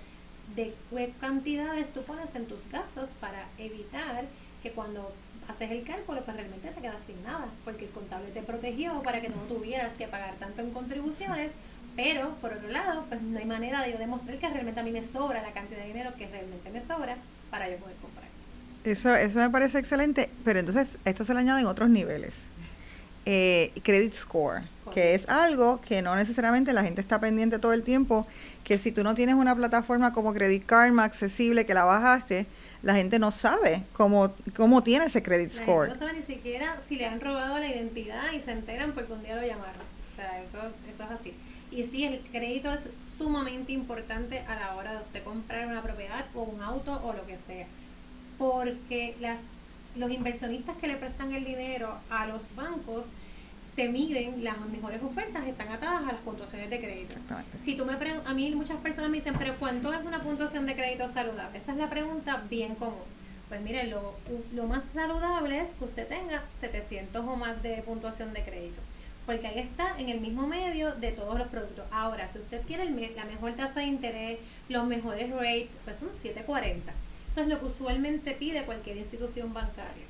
de 0.55 0.75
qué 0.91 1.13
cantidades 1.21 1.93
tú 1.93 2.03
pones 2.03 2.35
en 2.35 2.47
tus 2.47 2.69
gastos 2.71 3.09
para 3.21 3.47
evitar 3.59 4.25
que 4.63 4.71
cuando 4.71 5.13
haces 5.49 5.71
el 5.71 5.85
cálculo, 5.85 6.23
pues 6.25 6.37
realmente 6.37 6.71
te 6.71 6.81
quedas 6.81 6.97
sin 7.07 7.23
nada, 7.23 7.47
porque 7.65 7.85
el 7.85 7.91
contable 7.91 8.31
te 8.31 8.43
protegió 8.43 9.03
para 9.03 9.21
que 9.21 9.29
no 9.29 9.37
tuvieras 9.49 9.97
que 9.97 10.09
pagar 10.09 10.35
tanto 10.37 10.63
en 10.63 10.71
contribuciones, 10.71 11.53
pero 11.97 12.35
por 12.37 12.53
otro 12.53 12.69
lado, 12.69 13.05
pues 13.09 13.23
no 13.23 13.39
hay 13.39 13.47
manera 13.47 13.83
de 13.83 13.93
yo 13.93 13.99
demostrar 13.99 14.39
que 14.39 14.49
realmente 14.49 14.79
a 14.79 14.83
mí 14.83 14.91
me 14.91 15.05
sobra 15.05 15.43
la 15.43 15.53
cantidad 15.53 15.81
de 15.81 15.87
dinero 15.87 16.13
que 16.17 16.27
realmente 16.27 16.71
me 16.71 16.83
sobra 16.83 17.17
para 17.51 17.69
yo 17.71 17.79
poder 17.79 17.97
comprar. 17.97 18.27
Eso, 18.85 19.15
eso 19.17 19.39
me 19.39 19.51
parece 19.51 19.79
excelente, 19.79 20.31
pero 20.45 20.61
entonces 20.61 20.99
esto 21.05 21.25
se 21.25 21.35
le 21.35 21.41
añaden 21.41 21.67
otros 21.67 21.91
niveles. 21.91 22.35
Eh, 23.25 23.73
credit 23.83 24.13
score, 24.13 24.63
que 24.95 25.15
es 25.15 25.29
algo 25.29 25.81
que 25.81 26.01
no 26.01 26.15
necesariamente 26.15 26.73
la 26.73 26.85
gente 26.85 27.01
está 27.01 27.19
pendiente 27.19 27.59
todo 27.59 27.73
el 27.73 27.83
tiempo, 27.83 28.25
que 28.63 28.79
si 28.79 28.93
tú 28.93 29.03
no 29.03 29.17
tienes 29.17 29.35
una 29.35 29.57
plataforma 29.57 30.13
como 30.13 30.33
Credit 30.33 30.65
Karma 30.65 31.03
accesible 31.03 31.67
que 31.67 31.75
la 31.75 31.85
bajaste, 31.85 32.47
la 32.83 32.95
gente 32.95 33.19
no 33.19 33.33
sabe 33.33 33.83
cómo, 33.95 34.33
cómo 34.57 34.85
tiene 34.85 35.07
ese 35.07 35.25
credit 35.25 35.51
score. 35.51 35.89
no 35.89 35.99
sabe 35.99 36.13
ni 36.13 36.23
siquiera 36.23 36.77
si 36.89 36.95
le 36.95 37.07
han 37.07 37.21
robado 37.21 37.59
la 37.59 37.67
identidad 37.67 38.31
y 38.33 38.41
se 38.43 38.53
enteran 38.53 38.93
porque 38.93 39.13
un 39.13 39.25
día 39.25 39.35
lo 39.35 39.43
llamaron. 39.45 39.83
O 40.13 40.17
sea, 40.17 40.41
eso, 40.41 40.59
eso 40.59 41.03
es 41.03 41.11
así. 41.11 41.35
Y 41.77 41.85
sí, 41.85 42.05
el 42.05 42.21
crédito 42.33 42.73
es 42.73 42.81
sumamente 43.19 43.71
importante 43.71 44.39
a 44.41 44.59
la 44.59 44.77
hora 44.77 44.93
de 44.93 45.03
usted 45.03 45.23
comprar 45.23 45.67
una 45.67 45.83
propiedad 45.83 46.25
o 46.35 46.45
un 46.45 46.63
auto 46.63 46.99
o 47.05 47.13
lo 47.13 47.27
que 47.27 47.37
sea. 47.47 47.67
Porque 48.39 49.15
las, 49.21 49.39
los 49.95 50.11
inversionistas 50.11 50.79
que 50.79 50.87
le 50.87 50.97
prestan 50.97 51.35
el 51.35 51.45
dinero 51.45 51.99
a 52.09 52.27
los 52.29 52.41
bancos 52.57 53.05
te 53.75 53.91
miden 53.91 54.43
las 54.43 54.59
mejores 54.61 55.03
ofertas, 55.03 55.47
están 55.47 55.69
atadas 55.69 56.05
a 56.05 56.13
las 56.13 56.23
puntuaciones 56.23 56.71
de 56.71 56.81
crédito. 56.81 57.19
Si 57.63 57.75
tú 57.75 57.85
me 57.85 57.93
a 57.93 58.33
mí 58.33 58.55
muchas 58.55 58.79
personas 58.79 59.11
me 59.11 59.19
dicen, 59.19 59.35
pero 59.39 59.55
¿cuánto 59.59 59.93
es 59.93 60.03
una 60.03 60.23
puntuación 60.23 60.65
de 60.65 60.75
crédito 60.75 61.13
saludable? 61.13 61.59
Esa 61.59 61.73
es 61.73 61.79
la 61.79 61.91
pregunta 61.91 62.43
bien 62.49 62.75
común. 62.77 63.05
Pues 63.51 63.61
mire, 63.61 63.87
lo, 63.89 64.15
lo 64.55 64.67
más 64.67 64.83
saludable 64.95 65.61
es 65.61 65.69
que 65.79 65.85
usted 65.85 66.09
tenga 66.09 66.43
700 66.61 67.23
o 67.23 67.37
más 67.37 67.63
de 67.63 67.83
puntuación 67.83 68.33
de 68.33 68.43
crédito 68.45 68.81
porque 69.27 69.49
ahí 69.49 69.59
está 69.59 69.99
en 69.99 70.09
el 70.09 70.21
mismo 70.21 70.47
medio 70.47 70.95
de 70.95 71.11
todos 71.11 71.37
los 71.37 71.49
productos. 71.49 71.85
Ahora, 71.91 72.31
si 72.33 72.39
usted 72.39 72.63
quiere 72.63 72.85
la 72.85 73.25
mejor 73.25 73.53
tasa 73.55 73.81
de 73.81 73.87
interés, 73.87 74.39
los 74.69 74.87
mejores 74.87 75.31
rates, 75.31 75.71
pues 75.85 75.99
son 75.99 76.11
740. 76.23 76.93
Eso 77.31 77.41
es 77.41 77.49
lo 77.49 77.59
que 77.59 77.67
usualmente 77.67 78.33
pide 78.33 78.65
cualquier 78.65 78.97
institución 78.97 79.53
bancaria. 79.53 80.07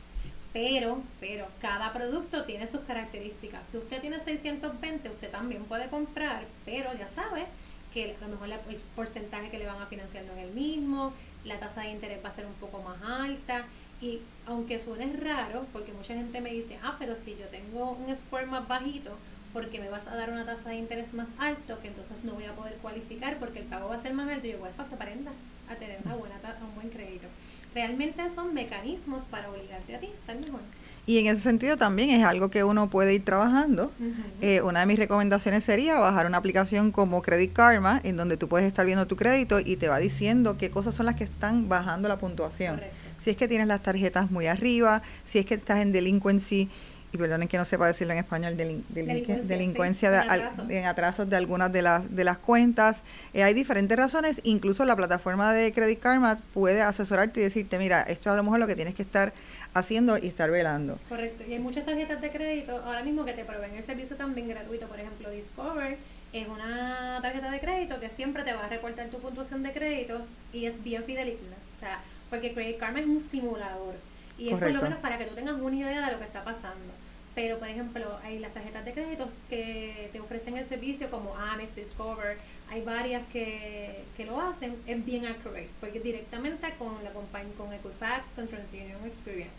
Pero, 0.52 1.02
pero 1.18 1.48
cada 1.60 1.92
producto 1.92 2.44
tiene 2.44 2.70
sus 2.70 2.80
características. 2.82 3.62
Si 3.72 3.78
usted 3.78 4.00
tiene 4.00 4.20
620, 4.22 5.08
usted 5.10 5.30
también 5.30 5.64
puede 5.64 5.88
comprar, 5.88 6.44
pero 6.64 6.92
ya 6.94 7.08
sabe 7.08 7.46
que 7.92 8.14
a 8.20 8.26
lo 8.26 8.28
mejor 8.28 8.48
el 8.50 8.76
porcentaje 8.94 9.50
que 9.50 9.58
le 9.58 9.66
van 9.66 9.80
a 9.80 9.86
financiar 9.86 10.24
no 10.24 10.32
es 10.34 10.44
el 10.44 10.52
mismo, 10.52 11.14
la 11.44 11.58
tasa 11.58 11.82
de 11.82 11.90
interés 11.90 12.24
va 12.24 12.28
a 12.28 12.34
ser 12.34 12.46
un 12.46 12.54
poco 12.54 12.82
más 12.82 13.00
alta 13.02 13.64
y 14.00 14.20
aunque 14.46 14.78
suene 14.78 15.12
raro, 15.16 15.66
porque 15.72 15.92
mucha 15.92 16.14
gente 16.14 16.40
me 16.40 16.50
dice, 16.50 16.78
ah, 16.82 16.96
pero 16.98 17.14
si 17.24 17.36
yo 17.36 17.46
tengo 17.46 17.92
un 17.92 18.14
score 18.16 18.46
más 18.46 18.68
bajito, 18.68 19.10
porque 19.52 19.80
me 19.80 19.88
vas 19.88 20.06
a 20.06 20.14
dar 20.14 20.30
una 20.30 20.44
tasa 20.44 20.68
de 20.68 20.76
interés 20.76 21.12
más 21.14 21.28
alto, 21.38 21.78
que 21.80 21.88
entonces 21.88 22.16
no 22.24 22.34
voy 22.34 22.44
a 22.44 22.52
poder 22.52 22.74
cualificar 22.74 23.38
porque 23.38 23.60
el 23.60 23.66
pago 23.66 23.88
va 23.88 23.96
a 23.96 24.02
ser 24.02 24.12
más 24.12 24.28
alto, 24.28 24.46
y 24.46 24.52
yo, 24.52 24.58
voy 24.58 24.68
a 24.76 24.82
aparenta 24.82 25.30
a 25.68 25.74
tener 25.76 25.98
una 26.04 26.14
buena 26.14 26.34
un 26.62 26.74
buen 26.74 26.90
crédito. 26.90 27.26
Realmente 27.74 28.22
son 28.34 28.54
mecanismos 28.54 29.24
para 29.24 29.50
obligarte 29.50 29.96
a 29.96 30.00
ti 30.00 30.06
estar 30.06 30.36
mejor. 30.36 30.60
Y 31.06 31.18
en 31.18 31.26
ese 31.26 31.40
sentido 31.40 31.76
también 31.76 32.10
es 32.10 32.24
algo 32.24 32.50
que 32.50 32.64
uno 32.64 32.88
puede 32.90 33.14
ir 33.14 33.24
trabajando. 33.24 33.92
Eh, 34.40 34.60
una 34.62 34.80
de 34.80 34.86
mis 34.86 34.98
recomendaciones 34.98 35.62
sería 35.62 35.98
bajar 35.98 36.26
una 36.26 36.38
aplicación 36.38 36.90
como 36.90 37.22
Credit 37.22 37.52
Karma, 37.52 38.00
en 38.02 38.16
donde 38.16 38.36
tú 38.36 38.48
puedes 38.48 38.66
estar 38.66 38.84
viendo 38.86 39.06
tu 39.06 39.16
crédito 39.16 39.60
y 39.60 39.76
te 39.76 39.88
va 39.88 39.98
diciendo 39.98 40.56
qué 40.58 40.70
cosas 40.70 40.94
son 40.94 41.06
las 41.06 41.14
que 41.14 41.24
están 41.24 41.68
bajando 41.68 42.08
la 42.08 42.18
puntuación. 42.18 42.76
Correcto 42.76 43.05
si 43.26 43.30
es 43.30 43.36
que 43.36 43.48
tienes 43.48 43.66
las 43.66 43.82
tarjetas 43.82 44.30
muy 44.30 44.46
arriba, 44.46 45.02
si 45.24 45.40
es 45.40 45.46
que 45.46 45.54
estás 45.54 45.82
en 45.82 45.90
delinquency, 45.90 46.68
y 47.12 47.18
perdonen 47.18 47.48
que 47.48 47.58
no 47.58 47.64
sepa 47.64 47.88
decirlo 47.88 48.12
en 48.12 48.20
español, 48.20 48.56
delincuencia, 48.56 50.24
en, 50.68 50.84
atrasos 50.86 51.28
de 51.28 51.34
algunas 51.34 51.72
de 51.72 51.82
las, 51.82 52.14
de 52.14 52.22
las 52.22 52.38
cuentas. 52.38 53.02
Eh, 53.34 53.42
hay 53.42 53.52
diferentes 53.52 53.96
razones, 53.96 54.40
incluso 54.44 54.84
la 54.84 54.94
plataforma 54.94 55.52
de 55.52 55.72
Credit 55.72 55.98
Karma 55.98 56.38
puede 56.54 56.82
asesorarte 56.82 57.40
y 57.40 57.42
decirte, 57.42 57.80
mira, 57.80 58.02
esto 58.02 58.28
es 58.30 58.34
a 58.34 58.36
lo 58.36 58.44
mejor 58.44 58.60
lo 58.60 58.68
que 58.68 58.76
tienes 58.76 58.94
que 58.94 59.02
estar 59.02 59.32
haciendo 59.74 60.18
y 60.18 60.28
estar 60.28 60.48
velando. 60.48 61.00
Correcto, 61.08 61.42
y 61.48 61.54
hay 61.54 61.58
muchas 61.58 61.84
tarjetas 61.84 62.20
de 62.20 62.30
crédito 62.30 62.80
ahora 62.84 63.02
mismo 63.02 63.24
que 63.24 63.32
te 63.32 63.44
proveen 63.44 63.74
el 63.74 63.82
servicio 63.82 64.14
también 64.14 64.46
gratuito, 64.46 64.86
por 64.86 65.00
ejemplo, 65.00 65.30
Discover 65.30 65.98
es 66.32 66.46
una 66.46 67.18
tarjeta 67.22 67.50
de 67.50 67.58
crédito 67.58 67.98
que 67.98 68.08
siempre 68.10 68.44
te 68.44 68.52
va 68.52 68.66
a 68.66 68.68
reportar 68.68 69.08
tu 69.08 69.18
puntuación 69.18 69.64
de 69.64 69.72
crédito 69.72 70.26
y 70.52 70.66
es 70.66 70.84
bien 70.84 71.02
fidelizada. 71.04 71.56
O 71.76 71.80
sea, 71.80 72.00
porque 72.30 72.52
Credit 72.52 72.78
Karma 72.78 73.00
es 73.00 73.06
un 73.06 73.26
simulador 73.30 73.94
y 74.38 74.50
es 74.50 74.58
por 74.58 74.70
lo 74.70 74.82
menos 74.82 74.98
para 74.98 75.18
que 75.18 75.24
tú 75.24 75.34
tengas 75.34 75.58
una 75.60 75.76
idea 75.76 76.06
de 76.06 76.12
lo 76.12 76.18
que 76.18 76.24
está 76.24 76.44
pasando. 76.44 76.92
Pero, 77.34 77.58
por 77.58 77.68
ejemplo, 77.68 78.18
hay 78.24 78.38
las 78.38 78.54
tarjetas 78.54 78.84
de 78.84 78.92
crédito 78.92 79.28
que 79.50 80.08
te 80.10 80.20
ofrecen 80.20 80.56
el 80.56 80.66
servicio 80.66 81.10
como 81.10 81.36
Amex, 81.36 81.76
Discover, 81.76 82.38
hay 82.70 82.80
varias 82.80 83.22
que, 83.30 84.04
que 84.16 84.24
lo 84.24 84.40
hacen, 84.40 84.74
es 84.86 85.04
bien 85.04 85.26
accurate, 85.26 85.68
porque 85.78 86.00
directamente 86.00 86.72
con 86.78 87.04
la 87.04 87.10
compañía, 87.10 87.52
con 87.58 87.72
Equifax, 87.72 88.32
con 88.32 88.48
TransUnion 88.48 89.04
Experience. 89.04 89.52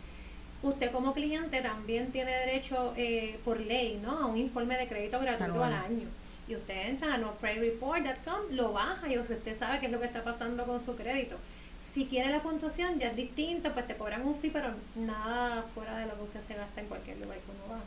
Usted 0.60 0.90
como 0.90 1.14
cliente 1.14 1.62
también 1.62 2.10
tiene 2.10 2.32
derecho 2.32 2.94
eh, 2.96 3.38
por 3.44 3.60
ley 3.60 4.00
¿no? 4.02 4.18
a 4.18 4.26
un 4.26 4.36
informe 4.36 4.76
de 4.76 4.88
crédito 4.88 5.20
gratuito 5.20 5.62
al 5.62 5.72
año. 5.72 6.08
Y 6.48 6.56
usted 6.56 6.88
entra 6.88 7.14
a 7.14 7.18
nocreditreport.com, 7.18 8.56
lo 8.56 8.72
baja 8.72 9.08
y 9.08 9.18
usted 9.18 9.56
sabe 9.56 9.78
qué 9.78 9.86
es 9.86 9.92
lo 9.92 10.00
que 10.00 10.06
está 10.06 10.24
pasando 10.24 10.66
con 10.66 10.84
su 10.84 10.96
crédito 10.96 11.36
si 11.98 12.06
quiere 12.06 12.30
la 12.30 12.40
puntuación 12.40 13.00
ya 13.00 13.08
es 13.08 13.16
distinto, 13.16 13.72
pues 13.72 13.88
te 13.88 13.96
cobran 13.96 14.24
un 14.24 14.38
fee, 14.38 14.50
pero 14.52 14.68
nada 14.94 15.64
fuera 15.74 15.98
de 15.98 16.06
lo 16.06 16.14
que 16.14 16.22
usted 16.22 16.40
se 16.46 16.54
gasta 16.54 16.80
en 16.80 16.86
cualquier 16.86 17.18
lugar 17.18 17.38
que 17.38 17.50
uno 17.50 17.74
va. 17.74 17.80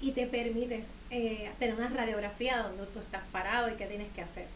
Y 0.00 0.12
te 0.12 0.28
permite 0.28 0.84
eh, 1.10 1.50
tener 1.58 1.74
una 1.74 1.88
radiografía 1.88 2.58
donde 2.58 2.86
tú 2.86 3.00
estás 3.00 3.22
parado 3.32 3.68
y 3.70 3.72
qué 3.72 3.86
tienes 3.86 4.06
que 4.14 4.22
hacer. 4.22 4.46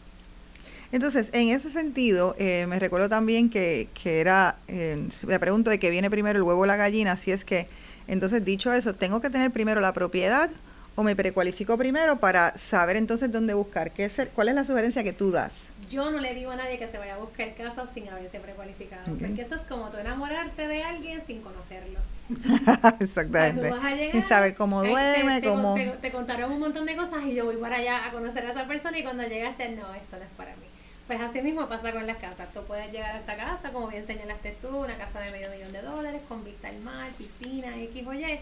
Entonces, 0.93 1.29
en 1.33 1.49
ese 1.49 1.69
sentido, 1.69 2.37
eh, 2.39 2.65
me 2.69 2.79
recuerdo 2.79 3.09
también 3.09 3.49
que, 3.49 3.89
que 4.01 4.21
era, 4.21 4.55
eh, 4.69 5.09
la 5.23 5.39
pregunta 5.39 5.69
de 5.69 5.77
que 5.77 5.89
viene 5.89 6.09
primero 6.09 6.39
el 6.39 6.43
huevo 6.43 6.61
o 6.61 6.65
la 6.65 6.77
gallina, 6.77 7.17
si 7.17 7.31
es 7.31 7.43
que, 7.43 7.67
entonces 8.07 8.45
dicho 8.45 8.71
eso, 8.71 8.93
tengo 8.93 9.19
que 9.19 9.29
tener 9.29 9.51
primero 9.51 9.81
la 9.81 9.91
propiedad 9.91 10.49
o 10.95 11.03
me 11.03 11.17
precualifico 11.17 11.77
primero 11.77 12.21
para 12.21 12.57
saber 12.57 12.95
entonces 12.95 13.29
dónde 13.29 13.53
buscar. 13.53 13.91
¿Qué 13.91 14.05
es, 14.05 14.21
¿Cuál 14.33 14.47
es 14.47 14.55
la 14.55 14.63
sugerencia 14.63 15.03
que 15.03 15.11
tú 15.11 15.31
das? 15.31 15.51
Yo 15.89 16.11
no 16.11 16.19
le 16.19 16.33
digo 16.33 16.51
a 16.51 16.55
nadie 16.55 16.77
que 16.77 16.87
se 16.87 16.97
vaya 16.97 17.15
a 17.15 17.17
buscar 17.17 17.53
casa 17.55 17.85
sin 17.93 18.09
haberse 18.09 18.39
precualificado. 18.39 19.03
Porque 19.05 19.41
eso 19.41 19.55
es 19.55 19.61
como 19.61 19.89
tú 19.89 19.97
enamorarte 19.97 20.67
de 20.67 20.83
alguien 20.83 21.21
sin 21.25 21.41
conocerlo. 21.41 21.99
Exactamente. 22.99 24.11
sin 24.11 24.23
saber 24.23 24.55
cómo 24.55 24.83
duerme, 24.83 25.39
te, 25.39 25.47
cómo... 25.47 25.75
Te, 26.01 26.11
contaron 26.11 26.51
un 26.51 26.59
montón 26.59 26.85
de 26.85 26.95
cosas 26.95 27.23
y 27.25 27.35
yo 27.35 27.45
voy 27.45 27.57
para 27.57 27.77
allá 27.77 28.05
a 28.05 28.11
conocer 28.11 28.45
a 28.45 28.51
esa 28.51 28.67
persona 28.67 28.97
y 28.97 29.03
cuando 29.03 29.23
llegaste, 29.23 29.69
no, 29.69 29.93
esto 29.93 30.17
no 30.17 30.23
es 30.23 30.29
para 30.35 30.51
mí. 30.55 30.65
Pues 31.05 31.21
así 31.21 31.41
mismo 31.41 31.67
pasa 31.69 31.93
con 31.93 32.05
las 32.05 32.17
casas. 32.17 32.49
Tú 32.53 32.61
puedes 32.63 32.91
llegar 32.91 33.15
a 33.15 33.19
esta 33.19 33.37
casa, 33.37 33.71
como 33.71 33.87
bien 33.87 34.05
señalaste 34.05 34.57
tú, 34.61 34.67
una 34.79 34.97
casa 34.97 35.21
de 35.21 35.31
medio 35.31 35.49
millón 35.51 35.71
de 35.71 35.81
dólares, 35.81 36.21
con 36.27 36.43
vista 36.43 36.67
al 36.67 36.79
mar, 36.79 37.11
piscina, 37.17 37.77
X 37.77 38.05
o 38.05 38.13
Y, 38.13 38.39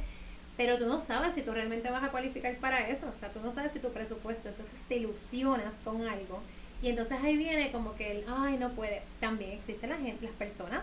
pero 0.57 0.79
tú 0.79 0.87
no 0.87 1.05
sabes 1.05 1.35
si 1.35 1.43
tú 1.43 1.51
realmente 1.51 1.91
vas 1.91 2.03
a 2.03 2.09
cualificar 2.09 2.55
para 2.55 2.87
eso. 2.89 3.05
O 3.05 3.19
sea, 3.19 3.29
tú 3.29 3.39
no 3.41 3.53
sabes 3.53 3.71
si 3.73 3.79
tu 3.79 3.91
presupuesto, 3.91 4.49
entonces 4.49 4.79
te 4.87 4.95
ilusionas 4.95 5.73
con 5.83 6.07
algo 6.07 6.41
y 6.81 6.89
entonces 6.89 7.17
ahí 7.23 7.37
viene 7.37 7.71
como 7.71 7.95
que 7.95 8.11
el, 8.11 8.25
ay, 8.27 8.57
no 8.57 8.69
puede. 8.71 9.01
También 9.19 9.51
existen 9.51 9.89
la 9.89 9.97
gente, 9.97 10.25
las 10.25 10.35
personas 10.35 10.81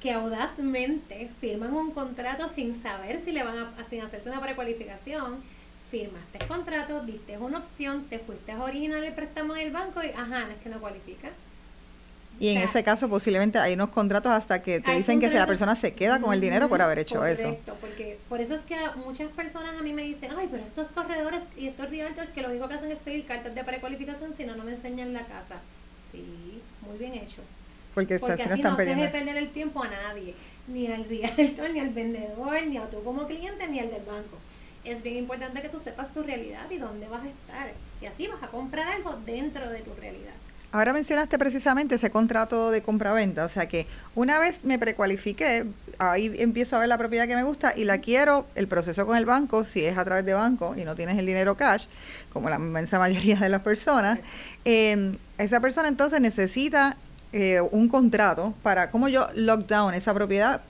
que 0.00 0.12
audazmente 0.12 1.30
firman 1.40 1.72
un 1.72 1.92
contrato 1.92 2.48
sin 2.48 2.82
saber 2.82 3.20
si 3.24 3.30
le 3.30 3.44
van 3.44 3.58
a, 3.58 3.88
sin 3.88 4.02
hacerse 4.02 4.28
una 4.28 4.40
precualificación. 4.40 5.42
Firmaste 5.90 6.38
el 6.38 6.46
contrato, 6.46 7.04
diste 7.04 7.38
una 7.38 7.58
opción, 7.58 8.06
te 8.08 8.18
fuiste 8.18 8.52
a 8.52 8.62
originar 8.62 9.04
el 9.04 9.12
préstamo 9.12 9.54
en 9.54 9.66
el 9.66 9.72
banco 9.72 10.02
y, 10.02 10.08
ajá, 10.08 10.48
es 10.50 10.56
que 10.62 10.70
no 10.70 10.80
cualifica. 10.80 11.30
Y 12.42 12.48
en 12.48 12.58
ese 12.58 12.82
caso 12.82 13.08
posiblemente 13.08 13.60
hay 13.60 13.74
unos 13.74 13.90
contratos 13.90 14.32
hasta 14.32 14.62
que 14.62 14.80
te 14.80 14.96
dicen 14.96 15.20
que 15.20 15.30
si 15.30 15.36
la 15.36 15.46
persona 15.46 15.76
se 15.76 15.94
queda 15.94 16.20
con 16.20 16.34
el 16.34 16.40
dinero 16.40 16.68
por 16.68 16.82
haber 16.82 16.98
hecho 16.98 17.24
eso. 17.24 17.56
porque 17.80 18.18
por 18.28 18.40
eso 18.40 18.56
es 18.56 18.62
que 18.62 18.76
muchas 18.96 19.30
personas 19.30 19.78
a 19.78 19.82
mí 19.82 19.92
me 19.92 20.02
dicen, 20.02 20.32
ay, 20.36 20.48
pero 20.50 20.64
estos 20.64 20.88
corredores 20.88 21.40
y 21.56 21.68
estos 21.68 21.88
realtors 21.88 22.30
que 22.30 22.42
lo 22.42 22.48
único 22.48 22.68
que 22.68 22.74
hacen 22.74 22.90
es 22.90 22.98
pedir 22.98 23.26
cartas 23.26 23.54
de 23.54 23.62
precualificación 23.62 24.34
si 24.36 24.44
no, 24.44 24.56
no 24.56 24.64
me 24.64 24.72
enseñan 24.72 25.12
la 25.12 25.20
casa. 25.20 25.60
Sí, 26.10 26.60
muy 26.84 26.98
bien 26.98 27.14
hecho. 27.14 27.42
Porque, 27.94 28.18
porque 28.18 28.42
así 28.42 28.48
no 28.48 28.54
están 28.56 28.72
no 28.72 28.76
perder 28.76 29.36
el 29.36 29.50
tiempo 29.50 29.80
a 29.84 29.88
nadie, 29.88 30.34
ni 30.66 30.88
al 30.88 31.04
realtor, 31.04 31.70
ni 31.70 31.78
al 31.78 31.90
vendedor, 31.90 32.66
ni 32.66 32.76
a 32.76 32.90
tú 32.90 33.04
como 33.04 33.28
cliente, 33.28 33.68
ni 33.68 33.78
al 33.78 33.90
del 33.92 34.02
banco. 34.02 34.36
Es 34.84 35.00
bien 35.00 35.18
importante 35.18 35.62
que 35.62 35.68
tú 35.68 35.78
sepas 35.78 36.12
tu 36.12 36.24
realidad 36.24 36.68
y 36.70 36.78
dónde 36.78 37.06
vas 37.06 37.22
a 37.22 37.28
estar. 37.28 37.70
Y 38.00 38.06
así 38.06 38.26
vas 38.26 38.42
a 38.42 38.48
comprar 38.48 38.88
algo 38.88 39.16
dentro 39.24 39.70
de 39.70 39.78
tu 39.78 39.94
realidad. 39.94 40.34
Ahora 40.72 40.94
mencionaste 40.94 41.38
precisamente 41.38 41.96
ese 41.96 42.10
contrato 42.10 42.70
de 42.70 42.82
compraventa, 42.82 43.44
o 43.44 43.48
sea 43.50 43.68
que 43.68 43.86
una 44.14 44.38
vez 44.38 44.64
me 44.64 44.78
precualifiqué, 44.78 45.66
ahí 45.98 46.34
empiezo 46.38 46.76
a 46.76 46.78
ver 46.78 46.88
la 46.88 46.96
propiedad 46.96 47.28
que 47.28 47.36
me 47.36 47.42
gusta 47.42 47.74
y 47.76 47.84
la 47.84 47.98
quiero, 47.98 48.46
el 48.54 48.68
proceso 48.68 49.04
con 49.04 49.18
el 49.18 49.26
banco, 49.26 49.64
si 49.64 49.84
es 49.84 49.98
a 49.98 50.04
través 50.06 50.24
de 50.24 50.32
banco 50.32 50.74
y 50.74 50.84
no 50.84 50.94
tienes 50.94 51.18
el 51.18 51.26
dinero 51.26 51.58
cash, 51.58 51.84
como 52.32 52.48
la 52.48 52.56
inmensa 52.56 52.98
mayoría 52.98 53.36
de 53.36 53.50
las 53.50 53.60
personas, 53.60 54.18
eh, 54.64 55.14
esa 55.36 55.60
persona 55.60 55.88
entonces 55.88 56.22
necesita 56.22 56.96
eh, 57.34 57.60
un 57.60 57.88
contrato 57.88 58.54
para, 58.62 58.90
como 58.90 59.08
yo 59.08 59.28
lockdown 59.34 59.92
esa 59.92 60.14
propiedad 60.14 60.62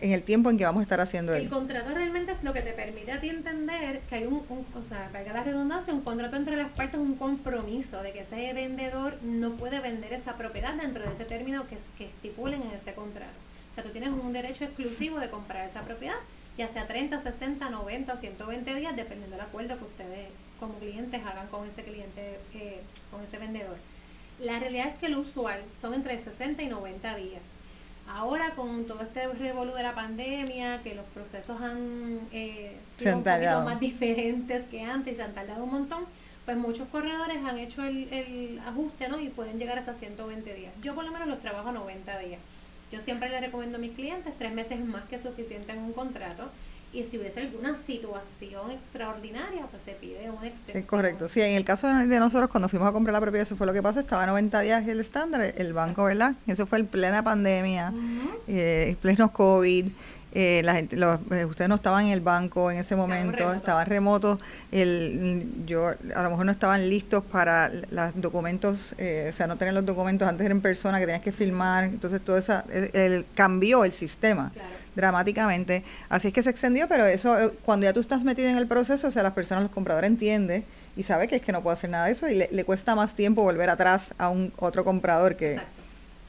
en 0.00 0.12
el 0.12 0.22
tiempo 0.22 0.50
en 0.50 0.58
que 0.58 0.64
vamos 0.64 0.80
a 0.80 0.82
estar 0.82 1.00
haciendo 1.00 1.34
el, 1.34 1.42
el 1.42 1.48
contrato 1.48 1.94
realmente 1.94 2.32
es 2.32 2.42
lo 2.44 2.52
que 2.52 2.62
te 2.62 2.72
permite 2.72 3.12
a 3.12 3.20
ti 3.20 3.28
entender 3.28 4.00
que 4.08 4.16
hay 4.16 4.26
un, 4.26 4.36
o 4.48 4.88
sea, 4.88 5.10
valga 5.12 5.32
la 5.32 5.44
redundancia, 5.44 5.94
un 5.94 6.02
contrato 6.02 6.36
entre 6.36 6.56
las 6.56 6.70
partes, 6.70 6.98
un 7.00 7.16
compromiso 7.16 8.02
de 8.02 8.12
que 8.12 8.20
ese 8.20 8.52
vendedor 8.52 9.16
no 9.22 9.52
puede 9.52 9.80
vender 9.80 10.12
esa 10.12 10.36
propiedad 10.36 10.74
dentro 10.74 11.02
de 11.02 11.12
ese 11.12 11.24
término 11.24 11.66
que, 11.66 11.78
que 11.98 12.06
estipulen 12.06 12.62
en 12.62 12.70
ese 12.72 12.94
contrato. 12.94 13.32
O 13.72 13.74
sea, 13.74 13.84
tú 13.84 13.90
tienes 13.90 14.10
un 14.10 14.32
derecho 14.32 14.64
exclusivo 14.64 15.18
de 15.18 15.30
comprar 15.30 15.68
esa 15.68 15.82
propiedad, 15.82 16.16
ya 16.56 16.68
sea 16.68 16.86
30, 16.86 17.20
60, 17.22 17.70
90, 17.70 18.16
120 18.16 18.74
días, 18.74 18.96
dependiendo 18.96 19.36
del 19.36 19.44
acuerdo 19.44 19.78
que 19.78 19.84
ustedes 19.84 20.28
como 20.58 20.74
clientes 20.78 21.20
hagan 21.24 21.48
con 21.48 21.68
ese 21.68 21.82
cliente, 21.82 22.38
eh, 22.54 22.80
con 23.10 23.22
ese 23.22 23.38
vendedor. 23.38 23.76
La 24.40 24.58
realidad 24.58 24.88
es 24.88 24.98
que 24.98 25.06
el 25.06 25.16
usual 25.16 25.60
son 25.80 25.94
entre 25.94 26.18
60 26.18 26.62
y 26.62 26.68
90 26.68 27.16
días 27.16 27.42
Ahora 28.08 28.54
con 28.54 28.86
todo 28.86 29.02
este 29.02 29.26
revolú 29.28 29.72
de 29.72 29.82
la 29.82 29.94
pandemia, 29.94 30.82
que 30.82 30.94
los 30.94 31.04
procesos 31.06 31.60
han 31.60 32.20
eh, 32.32 32.76
sido 32.98 33.18
un 33.18 33.24
poquito 33.24 33.60
más 33.62 33.80
diferentes 33.88 34.64
que 34.66 34.82
antes 34.82 35.14
y 35.14 35.16
se 35.16 35.22
han 35.22 35.34
tardado 35.34 35.64
un 35.64 35.70
montón, 35.70 36.04
pues 36.44 36.56
muchos 36.56 36.88
corredores 36.88 37.38
han 37.44 37.58
hecho 37.58 37.82
el, 37.82 38.12
el 38.12 38.60
ajuste 38.66 39.08
¿no? 39.08 39.20
y 39.20 39.28
pueden 39.28 39.58
llegar 39.58 39.78
hasta 39.78 39.94
120 39.94 40.54
días. 40.54 40.72
Yo 40.82 40.94
por 40.94 41.04
lo 41.04 41.10
menos 41.10 41.26
los 41.26 41.40
trabajo 41.40 41.70
a 41.70 41.72
90 41.72 42.18
días. 42.20 42.40
Yo 42.92 43.00
siempre 43.00 43.28
les 43.28 43.40
recomiendo 43.40 43.78
a 43.78 43.80
mis 43.80 43.92
clientes 43.92 44.32
tres 44.38 44.52
meses 44.52 44.78
más 44.78 45.04
que 45.04 45.18
suficiente 45.18 45.72
en 45.72 45.80
un 45.80 45.92
contrato 45.92 46.50
y 46.92 47.04
si 47.04 47.18
hubiese 47.18 47.40
alguna 47.40 47.76
situación 47.86 48.70
extraordinaria, 48.70 49.66
pues 49.70 49.82
se 49.82 49.92
pide 49.92 50.30
una 50.30 50.46
extensión. 50.46 50.78
Es 50.78 50.86
correcto. 50.86 51.28
Sí, 51.28 51.40
en 51.40 51.54
el 51.56 51.64
caso 51.64 51.88
de 51.88 52.18
nosotros, 52.18 52.48
cuando 52.50 52.68
fuimos 52.68 52.88
a 52.88 52.92
comprar 52.92 53.12
la 53.12 53.20
propiedad, 53.20 53.42
eso 53.42 53.56
fue 53.56 53.66
lo 53.66 53.72
que 53.72 53.82
pasó. 53.82 54.00
Estaba 54.00 54.24
a 54.24 54.26
90 54.26 54.60
días 54.60 54.88
el 54.88 55.00
estándar, 55.00 55.54
el 55.56 55.72
banco, 55.72 56.04
¿verdad? 56.04 56.34
Eso 56.46 56.66
fue 56.66 56.78
en 56.78 56.86
plena 56.86 57.22
pandemia, 57.22 57.92
eh, 58.48 58.86
en 58.88 58.96
pleno 58.96 59.32
COVID. 59.32 59.86
Eh, 60.38 60.60
la 60.62 60.74
gente, 60.74 60.98
los, 60.98 61.18
eh, 61.30 61.46
ustedes 61.46 61.66
no 61.66 61.76
estaban 61.76 62.04
en 62.06 62.12
el 62.12 62.20
banco 62.20 62.70
en 62.70 62.76
ese 62.76 62.94
momento, 62.94 63.54
estaban 63.54 63.86
remotos, 63.86 64.38
el, 64.70 65.46
yo 65.64 65.94
a 66.14 66.22
lo 66.22 66.28
mejor 66.28 66.44
no 66.44 66.52
estaban 66.52 66.90
listos 66.90 67.24
para 67.24 67.70
los 67.70 68.20
documentos, 68.20 68.94
eh, 68.98 69.30
o 69.32 69.34
sea, 69.34 69.46
no 69.46 69.56
tener 69.56 69.72
los 69.72 69.86
documentos 69.86 70.28
antes 70.28 70.44
era 70.44 70.54
en 70.54 70.60
persona 70.60 70.98
que 70.98 71.06
tenías 71.06 71.22
que 71.22 71.32
filmar, 71.32 71.84
entonces 71.84 72.20
todo 72.20 72.36
eso 72.36 72.62
el, 72.70 73.24
cambió 73.34 73.82
el 73.84 73.92
sistema 73.92 74.52
dramáticamente, 74.96 75.84
así 76.08 76.28
es 76.28 76.34
que 76.34 76.42
se 76.42 76.50
extendió, 76.50 76.88
pero 76.88 77.06
eso 77.06 77.52
cuando 77.64 77.84
ya 77.84 77.92
tú 77.92 78.00
estás 78.00 78.24
metido 78.24 78.48
en 78.48 78.56
el 78.56 78.66
proceso, 78.66 79.06
o 79.06 79.10
sea, 79.12 79.22
las 79.22 79.34
personas, 79.34 79.62
los 79.62 79.70
compradores 79.70 80.10
entienden 80.10 80.64
y 80.96 81.04
sabe 81.04 81.28
que 81.28 81.36
es 81.36 81.42
que 81.42 81.52
no 81.52 81.62
puede 81.62 81.74
hacer 81.74 81.90
nada 81.90 82.06
de 82.06 82.12
eso 82.12 82.28
y 82.28 82.34
le, 82.34 82.64
cuesta 82.64 82.96
más 82.96 83.14
tiempo 83.14 83.42
volver 83.42 83.70
atrás 83.70 84.14
a 84.18 84.30
un 84.30 84.52
otro 84.58 84.84
comprador 84.84 85.36
que 85.36 85.60